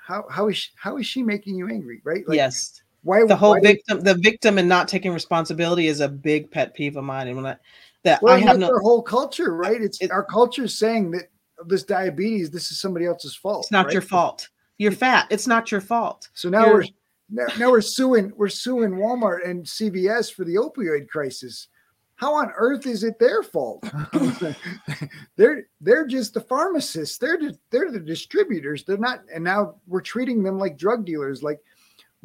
[0.07, 2.26] how how is she, how is she making you angry right?
[2.28, 2.80] Like yes.
[3.07, 6.50] Why The whole why did- victim, the victim, and not taking responsibility is a big
[6.50, 7.28] pet peeve of mine.
[7.28, 7.57] And when I
[8.02, 11.28] that well, I have no, our whole culture right it's It- our culture saying that
[11.66, 13.92] this diabetes this is somebody else's fault it's not right?
[13.94, 14.48] your fault.
[14.78, 15.26] You're fat.
[15.30, 16.28] It's not your fault.
[16.34, 16.84] so now You're- we're
[17.28, 21.66] now, now we're suing we're suing walmart and cvs for the opioid crisis
[22.14, 23.82] how on earth is it their fault
[25.36, 30.00] they're they're just the pharmacists they're the, they're the distributors they're not and now we're
[30.00, 31.59] treating them like drug dealers like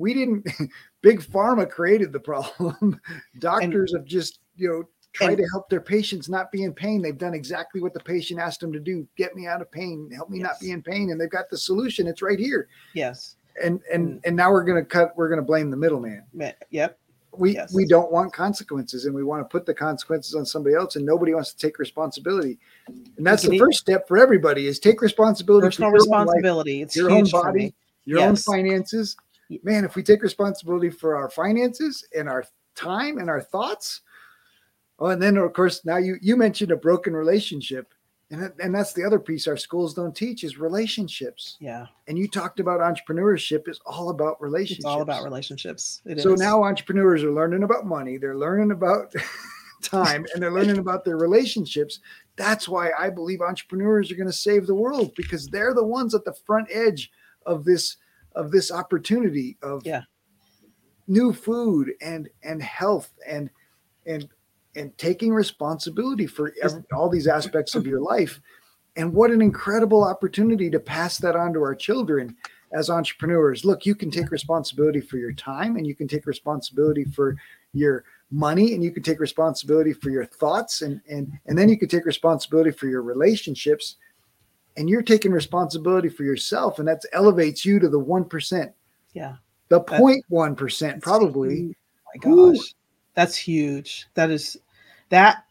[0.01, 0.45] we didn't
[1.01, 2.99] big pharma created the problem.
[3.39, 4.83] Doctors have just you know
[5.13, 7.01] tried and- to help their patients not be in pain.
[7.01, 10.09] They've done exactly what the patient asked them to do get me out of pain.
[10.13, 11.11] Help me not be in pain.
[11.11, 12.07] And they've got the solution.
[12.07, 12.67] It's right here.
[12.93, 13.35] Yes.
[13.63, 14.21] and and Mm.
[14.25, 16.23] and now we're going to cut we're going to blame the middleman.
[16.33, 16.97] Ma- Yep.
[17.37, 17.73] we Yes.
[17.73, 21.05] we don't want consequences and we want to put the consequences on somebody else and
[21.05, 22.57] nobody wants to take responsibility.
[23.17, 26.81] And that's the first step for everybody is take responsibility Personal own life, responsibility.
[26.81, 27.73] It's your own body
[28.05, 29.15] your own finances
[29.63, 32.43] man if we take responsibility for our finances and our
[32.75, 34.01] time and our thoughts
[34.99, 37.93] oh and then of course now you you mentioned a broken relationship
[38.29, 41.87] and that, and that's the other piece our schools don't teach is relationships Yeah.
[42.07, 46.01] and you talked about entrepreneurship is all about relationships It's all about relationships.
[46.05, 46.23] It is.
[46.23, 49.13] so now entrepreneurs are learning about money they're learning about
[49.81, 51.99] time and they're learning about their relationships.
[52.35, 56.13] That's why I believe entrepreneurs are going to save the world because they're the ones
[56.13, 57.11] at the front edge
[57.47, 57.97] of this
[58.35, 60.03] of this opportunity of Yeah.
[61.07, 63.49] new food and and health and
[64.05, 64.27] and
[64.75, 68.39] and taking responsibility for every, all these aspects of your life.
[68.95, 72.35] And what an incredible opportunity to pass that on to our children
[72.73, 73.65] as entrepreneurs.
[73.65, 77.35] Look you can take responsibility for your time and you can take responsibility for
[77.73, 81.77] your money and you can take responsibility for your thoughts and and and then you
[81.77, 83.97] can take responsibility for your relationships
[84.77, 88.71] and you're taking responsibility for yourself and that elevates you to the 1%
[89.13, 89.35] Yeah.
[89.69, 91.77] the That's- 0.1% probably huge.
[92.25, 92.73] Oh my gosh.
[93.13, 94.07] That's huge.
[94.13, 94.57] That is
[95.09, 95.43] that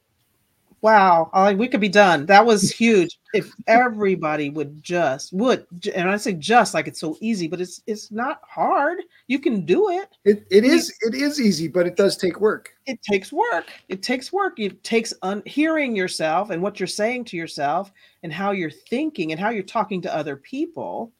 [0.83, 1.31] wow.
[1.33, 2.27] I, we could be done.
[2.27, 3.19] That was huge.
[3.33, 7.83] If everybody would just would and I say just like it's so easy, but it's
[7.87, 8.99] it's not hard.
[9.29, 10.17] You can do it.
[10.25, 13.67] it, it is it is easy but it does take work It takes work.
[13.89, 14.59] It takes work.
[14.59, 19.33] It takes un- hearing yourself and what you're saying to yourself and how you're thinking
[19.33, 21.13] and how you're talking to other people.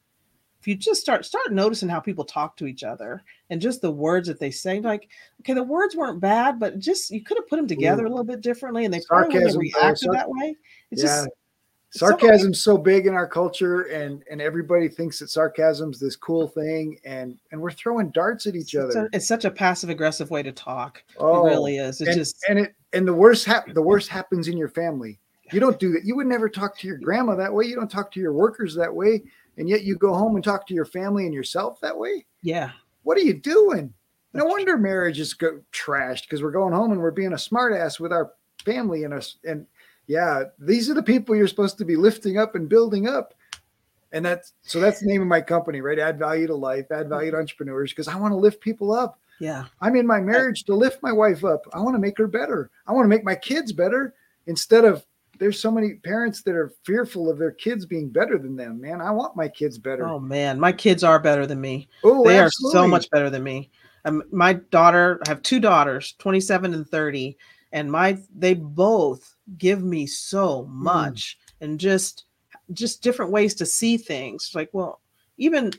[0.59, 3.91] If you just start start noticing how people talk to each other and just the
[3.91, 5.07] words that they say, like
[5.41, 7.75] okay, the words weren't bad, but just you could have put them mm-hmm.
[7.75, 8.07] together Ooh.
[8.07, 10.55] a little bit differently, and they probably Sarcasm, though, reacted sar- that way.
[10.89, 11.29] It's yeah just
[11.93, 16.97] sarcasm's so big in our culture and and everybody thinks that sarcasm's this cool thing
[17.03, 20.31] and and we're throwing darts at each it's, other a- it's such a passive aggressive
[20.31, 21.03] way to talk.
[21.17, 21.99] oh it really is.
[21.99, 25.19] It's and, just and it and the worst hap- the worst happens in your family
[25.51, 27.91] you don't do that you would never talk to your grandma that way you don't
[27.91, 29.21] talk to your workers that way
[29.57, 32.71] and yet you go home and talk to your family and yourself that way yeah,
[33.03, 33.93] what are you doing?
[34.33, 37.99] No wonder marriage is go trashed because we're going home and we're being a smartass
[37.99, 38.31] with our
[38.63, 39.65] family and us and
[40.07, 43.33] yeah these are the people you're supposed to be lifting up and building up.
[44.13, 45.99] And that's so that's the name of my company right?
[45.99, 47.09] Add value to life add mm-hmm.
[47.09, 49.19] value to entrepreneurs because i want to lift people up.
[49.39, 51.65] Yeah, i'm in my marriage to lift my wife up.
[51.73, 52.69] I want to make her better.
[52.87, 54.13] I want to make my kids better
[54.47, 55.05] instead of
[55.41, 59.01] there's so many parents that are fearful of their kids being better than them man
[59.01, 61.89] i want my kids better Oh man, my kids are better than me.
[62.03, 63.71] oh they are so much better than me.
[64.05, 67.37] Um, my daughter, I have two daughters, 27 and 30,
[67.71, 70.83] and my they both give me so Hmm.
[70.83, 72.25] much and just
[72.73, 74.51] just different ways to see things.
[74.53, 75.01] Like, well,
[75.37, 75.71] even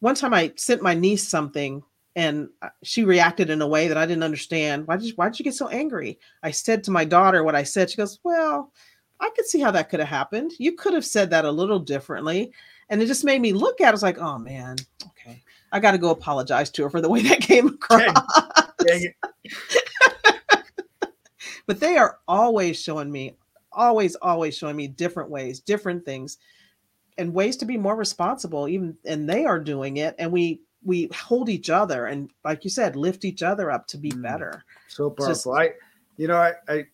[0.00, 1.82] one time I sent my niece something
[2.14, 4.86] and uh, she reacted in a way that I didn't understand.
[4.86, 6.18] Why did you, why did you get so angry?
[6.42, 7.90] I said to my daughter what I said.
[7.90, 8.72] She goes, "Well,
[9.20, 10.52] I could see how that could have happened.
[10.58, 12.52] You could have said that a little differently."
[12.88, 13.88] And it just made me look at it.
[13.88, 15.42] I was like, "Oh man, okay."
[15.72, 18.00] I got to go apologize to her for the way that came across.
[18.86, 19.14] Dang it.
[21.66, 23.36] but they are always showing me,
[23.72, 26.38] always, always showing me different ways, different things,
[27.18, 28.68] and ways to be more responsible.
[28.68, 32.70] Even and they are doing it, and we we hold each other and, like you
[32.70, 34.22] said, lift each other up to be Mm.
[34.22, 34.64] better.
[34.86, 35.72] so It's just- I,
[36.16, 36.86] you know, I, I,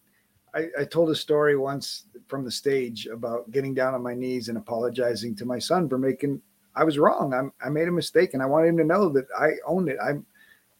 [0.54, 4.48] I, I told a story once from the stage about getting down on my knees
[4.48, 6.40] and apologizing to my son for making.
[6.74, 7.34] I was wrong.
[7.34, 9.98] I'm, I made a mistake, and I wanted him to know that I owned it.
[10.02, 10.24] I'm,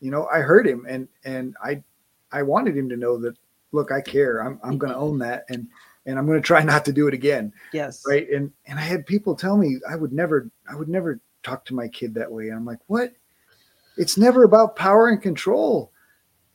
[0.00, 1.82] you know, I hurt him, and and I,
[2.32, 3.36] I wanted him to know that.
[3.74, 4.40] Look, I care.
[4.40, 5.04] I'm, I'm going to mm-hmm.
[5.04, 5.66] own that, and
[6.04, 7.52] and I'm going to try not to do it again.
[7.72, 8.02] Yes.
[8.06, 8.28] Right.
[8.30, 11.74] And and I had people tell me I would never, I would never talk to
[11.74, 12.48] my kid that way.
[12.48, 13.12] And I'm like, what?
[13.96, 15.92] It's never about power and control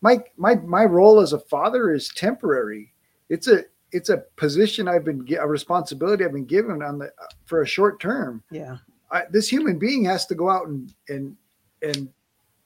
[0.02, 2.94] my my my role as a father is temporary.
[3.30, 7.12] It's a it's a position I've been a responsibility I've been given on the
[7.46, 8.44] for a short term.
[8.52, 8.78] Yeah.
[9.12, 11.36] I, this human being has to go out and and
[11.82, 12.10] and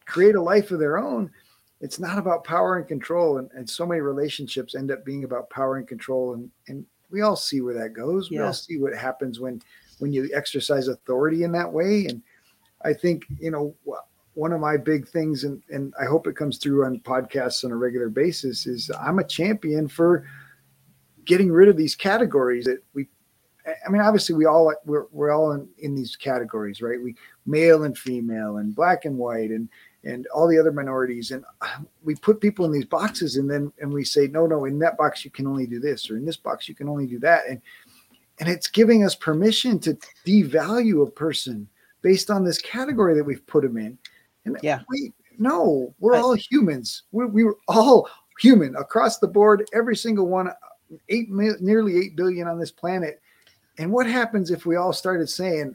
[0.06, 1.32] create a life of their own.
[1.80, 5.50] It's not about power and control, and, and so many relationships end up being about
[5.50, 8.30] power and control, and and we all see where that goes.
[8.30, 9.62] We all see what happens when
[10.00, 12.22] when you exercise authority in that way, and
[12.84, 13.76] I think you know
[14.34, 17.72] one of my big things, and and I hope it comes through on podcasts on
[17.72, 20.26] a regular basis, is I'm a champion for
[21.26, 23.08] getting rid of these categories that we
[23.66, 27.02] I mean, obviously, we all we're, we're all in, in these categories, right?
[27.02, 27.16] We
[27.46, 29.70] male and female, and black and white, and
[30.04, 31.46] and all the other minorities, and
[32.04, 34.98] we put people in these boxes, and then and we say, no, no, in that
[34.98, 37.44] box you can only do this, or in this box you can only do that,
[37.48, 37.62] and
[38.40, 41.68] and it's giving us permission to devalue a person
[42.02, 43.98] based on this category that we've put them in.
[44.46, 44.82] And Yeah.
[44.90, 47.04] we no, we're all humans.
[47.12, 48.10] We we were all
[48.40, 50.50] human across the board, every single one,
[51.10, 53.22] eight nearly eight billion on this planet.
[53.78, 55.74] And what happens if we all started saying,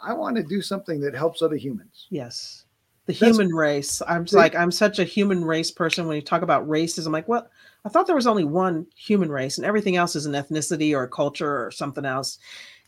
[0.00, 2.06] I want to do something that helps other humans?
[2.10, 2.64] Yes.
[3.06, 4.02] The That's- human race.
[4.06, 4.36] I'm See?
[4.36, 6.06] like, I'm such a human race person.
[6.06, 7.48] When you talk about races, I'm like, well,
[7.84, 11.04] I thought there was only one human race and everything else is an ethnicity or
[11.04, 12.38] a culture or something else.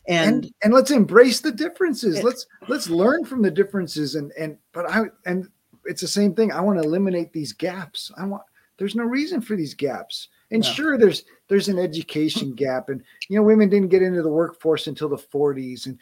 [0.07, 2.19] And, And and let's embrace the differences.
[2.19, 5.47] It- let's let's learn from the differences and and but I and
[5.85, 6.51] it's the same thing.
[6.51, 8.11] I want to eliminate these gaps.
[8.17, 8.43] I want
[8.77, 10.29] there's no reason for these gaps.
[10.51, 10.71] And Yeah.
[10.71, 14.87] sure, there's there's an education gap, and you know, women didn't get into the workforce
[14.87, 15.97] until the 40s, and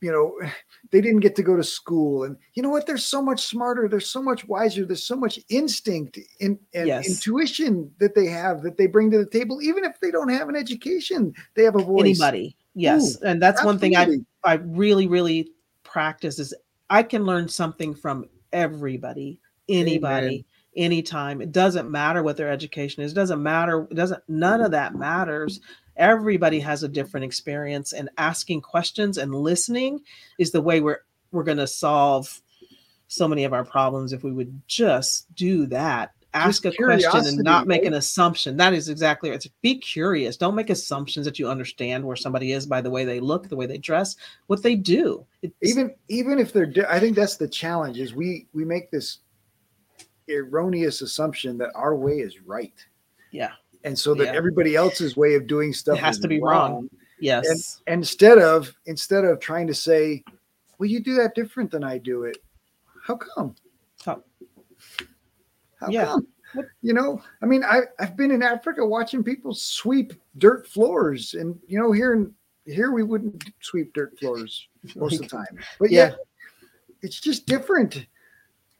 [0.00, 0.38] you know,
[0.90, 2.24] they didn't get to go to school.
[2.24, 2.86] And you know what?
[2.86, 3.88] They're so much smarter.
[3.88, 4.84] They're so much wiser.
[4.84, 7.08] There's so much instinct in, and Yes.
[7.08, 10.48] intuition that they have that they bring to the table, even if they don't have
[10.48, 11.32] an education.
[11.54, 12.20] They have a voice.
[12.20, 12.56] Anybody.
[12.74, 13.16] Yes.
[13.22, 15.50] and that's one thing I I really, really
[15.82, 16.54] practice is
[16.88, 20.44] I can learn something from everybody, anybody,
[20.76, 21.40] anytime.
[21.40, 23.12] It doesn't matter what their education is.
[23.12, 23.86] It doesn't matter.
[23.90, 25.60] It doesn't, none of that matters.
[25.96, 30.00] Everybody has a different experience, and asking questions and listening
[30.38, 31.00] is the way we're
[31.32, 32.40] we're gonna solve
[33.08, 36.12] so many of our problems if we would just do that.
[36.32, 38.56] Ask a question and not make an assumption.
[38.56, 39.36] That is exactly right.
[39.36, 40.36] It's be curious.
[40.36, 43.56] Don't make assumptions that you understand where somebody is by the way they look, the
[43.56, 44.14] way they dress,
[44.46, 45.26] what they do.
[45.42, 49.18] It's, even even if they're i think that's the challenge is we we make this
[50.30, 52.74] erroneous assumption that our way is right
[53.32, 53.52] yeah,
[53.84, 54.32] and so that Yeah.
[54.34, 56.88] everybody else's way of doing stuff has to be wrong.
[57.20, 60.24] yes, And instead of instead of trying to say
[60.78, 62.38] well you do that different than i do it
[63.06, 63.54] how come
[64.04, 64.22] How-
[65.78, 66.06] how Yeah.
[66.06, 70.66] come What- you know i mean I, i've been in africa watching people sweep dirt
[70.66, 72.34] floors and you know here in
[72.66, 75.58] here we wouldn't sweep dirt floors most of the time.
[75.78, 76.10] But Yeah.
[76.10, 76.18] yet,
[77.02, 78.06] it's just different.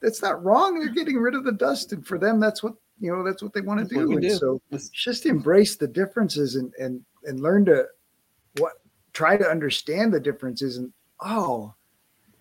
[0.01, 0.79] That's not wrong.
[0.79, 3.23] They're getting rid of the dust, and for them, that's what you know.
[3.23, 4.13] That's what they want to do.
[4.13, 4.31] And do.
[4.31, 4.61] so
[4.93, 7.87] just embrace the differences and and and learn to
[8.59, 8.73] what
[9.13, 10.79] try to understand the differences.
[10.79, 11.75] And oh,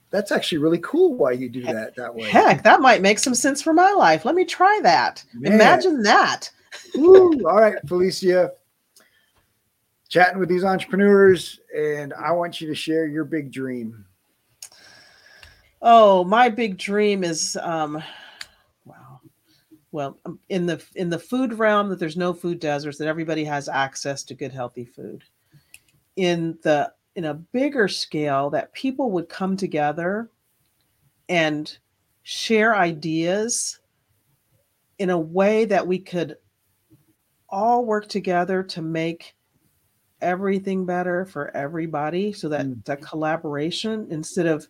[0.09, 1.15] that's actually really cool.
[1.15, 2.29] Why you do that that way?
[2.29, 4.23] heck, that might make some sense for my life.
[4.23, 5.23] Let me try that.
[5.33, 5.53] Man.
[5.53, 6.49] Imagine that.
[6.95, 7.33] Woo.
[7.45, 8.51] All right, Felicia.
[10.07, 14.05] Chatting with these entrepreneurs, and I want you to share your big dream.
[15.81, 18.03] Oh, my big dream is um
[18.85, 19.21] wow.
[19.91, 23.43] Well, um, in the in the food realm that there's no food deserts that everybody
[23.45, 25.23] has access to good healthy food.
[26.15, 30.29] In the in a bigger scale that people would come together
[31.27, 31.77] and
[32.23, 33.79] share ideas
[34.99, 36.35] in a way that we could
[37.47, 39.35] all work together to make
[40.21, 42.85] everything better for everybody so that Mm.
[42.85, 44.67] that collaboration instead of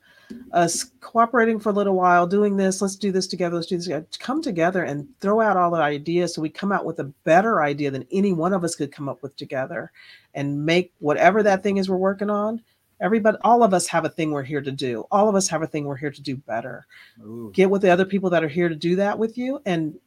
[0.52, 3.86] us cooperating for a little while, doing this, let's do this together, let's do this
[3.86, 4.06] together.
[4.20, 7.62] Come together and throw out all the ideas so we come out with a better
[7.64, 9.92] idea than any one of us could come up with together
[10.36, 12.62] and make whatever that thing is we're working on.
[13.02, 15.06] Everybody, all of us have a thing we're here to do.
[15.10, 16.86] All of us have a thing we're here to do better.
[17.22, 17.50] Ooh.
[17.54, 19.98] Get with the other people that are here to do that with you and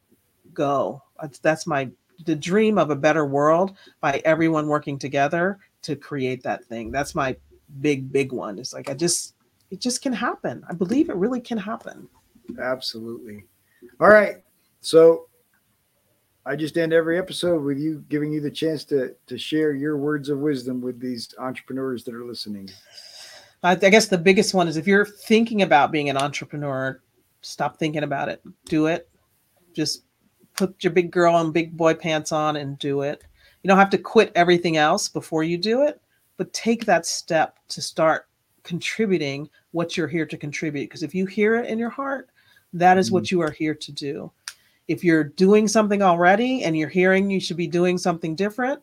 [0.53, 1.03] go.
[1.21, 1.89] That's, that's my
[2.25, 6.91] the dream of a better world by everyone working together to create that thing.
[6.91, 7.37] That's my
[7.81, 8.59] big, big one.
[8.59, 9.35] It's like I just
[9.71, 10.63] it just can happen.
[10.69, 12.09] I believe it really can happen.
[12.61, 13.45] Absolutely.
[14.01, 14.37] All right.
[14.81, 15.29] So
[16.45, 19.97] I just end every episode with you giving you the chance to to share your
[19.97, 22.69] words of wisdom with these entrepreneurs that are listening.
[23.63, 27.01] I, I guess the biggest one is if you're thinking about being an entrepreneur,
[27.43, 28.43] stop thinking about it.
[28.67, 29.09] Do it.
[29.75, 30.03] Just
[30.67, 33.23] put your big girl and big boy pants on and do it.
[33.63, 36.01] You don't have to quit everything else before you do it,
[36.37, 38.29] but take that step to start
[38.63, 40.85] contributing what you're here to contribute.
[40.85, 42.31] Because if you hear it in your heart,
[42.73, 43.37] that is what mm-hmm.
[43.37, 44.31] you are here to do.
[44.89, 48.81] If you're doing something already and you're hearing you should be doing something different,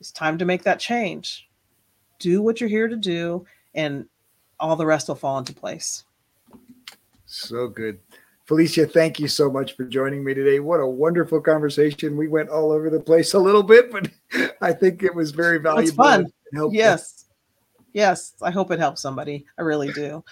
[0.00, 1.48] it's time to make that change.
[2.18, 4.06] Do what you're here to do, and
[4.60, 6.04] all the rest will fall into place.
[7.26, 7.98] So good.
[8.48, 10.58] Felicia, thank you so much for joining me today.
[10.58, 12.16] What a wonderful conversation.
[12.16, 14.08] We went all over the place a little bit, but
[14.62, 16.02] I think it was very valuable.
[16.02, 16.32] fun.
[16.70, 17.26] Yes.
[17.92, 18.32] Yes.
[18.40, 19.44] I hope it helps somebody.
[19.58, 20.24] I really do.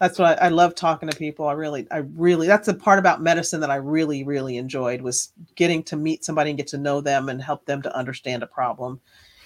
[0.00, 1.46] That's what I, I love talking to people.
[1.46, 5.32] I really, I really, that's the part about medicine that I really, really enjoyed was
[5.54, 8.46] getting to meet somebody and get to know them and help them to understand a
[8.46, 8.98] problem.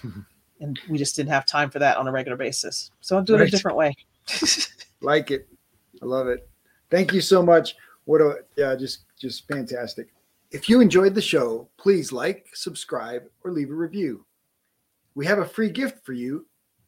[0.61, 2.89] and we just didn't have time for that on a regular basis.
[3.01, 3.47] So I'll do it Right.
[3.49, 3.95] a different way.
[5.01, 5.49] like it.
[6.01, 6.47] I love it.
[6.89, 7.75] Thank you so much.
[8.05, 10.07] What a yeah, just just fantastic.
[10.51, 14.25] If you enjoyed the show, please like, subscribe, or leave a review.
[15.15, 16.45] We have a free gift for you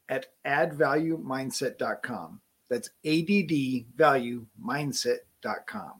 [0.08, 2.40] at addvaluemindset.com.
[2.68, 5.92] That's addvaluemindset.com.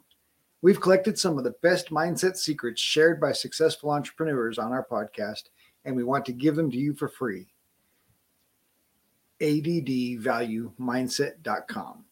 [0.62, 5.44] We've collected some of the best mindset secrets shared by successful entrepreneurs on our podcast,
[5.84, 7.46] and we want to give them to you for free.
[9.40, 12.05] addvaluemindset.com.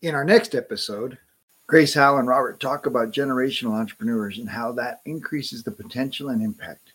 [0.00, 1.18] In our next episode,
[1.66, 6.40] Grace Howe and Robert talk about generational entrepreneurs and how that increases the potential and
[6.40, 6.92] impact.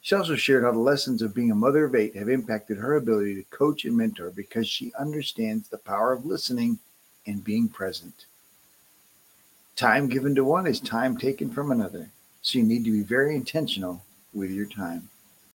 [0.00, 2.96] She also shared how the lessons of being a mother of eight have impacted her
[2.96, 6.80] ability to coach and mentor because she understands the power of listening
[7.24, 8.26] and being present.
[9.76, 12.10] Time given to one is time taken from another.
[12.42, 14.02] So you need to be very intentional
[14.34, 15.08] with your time.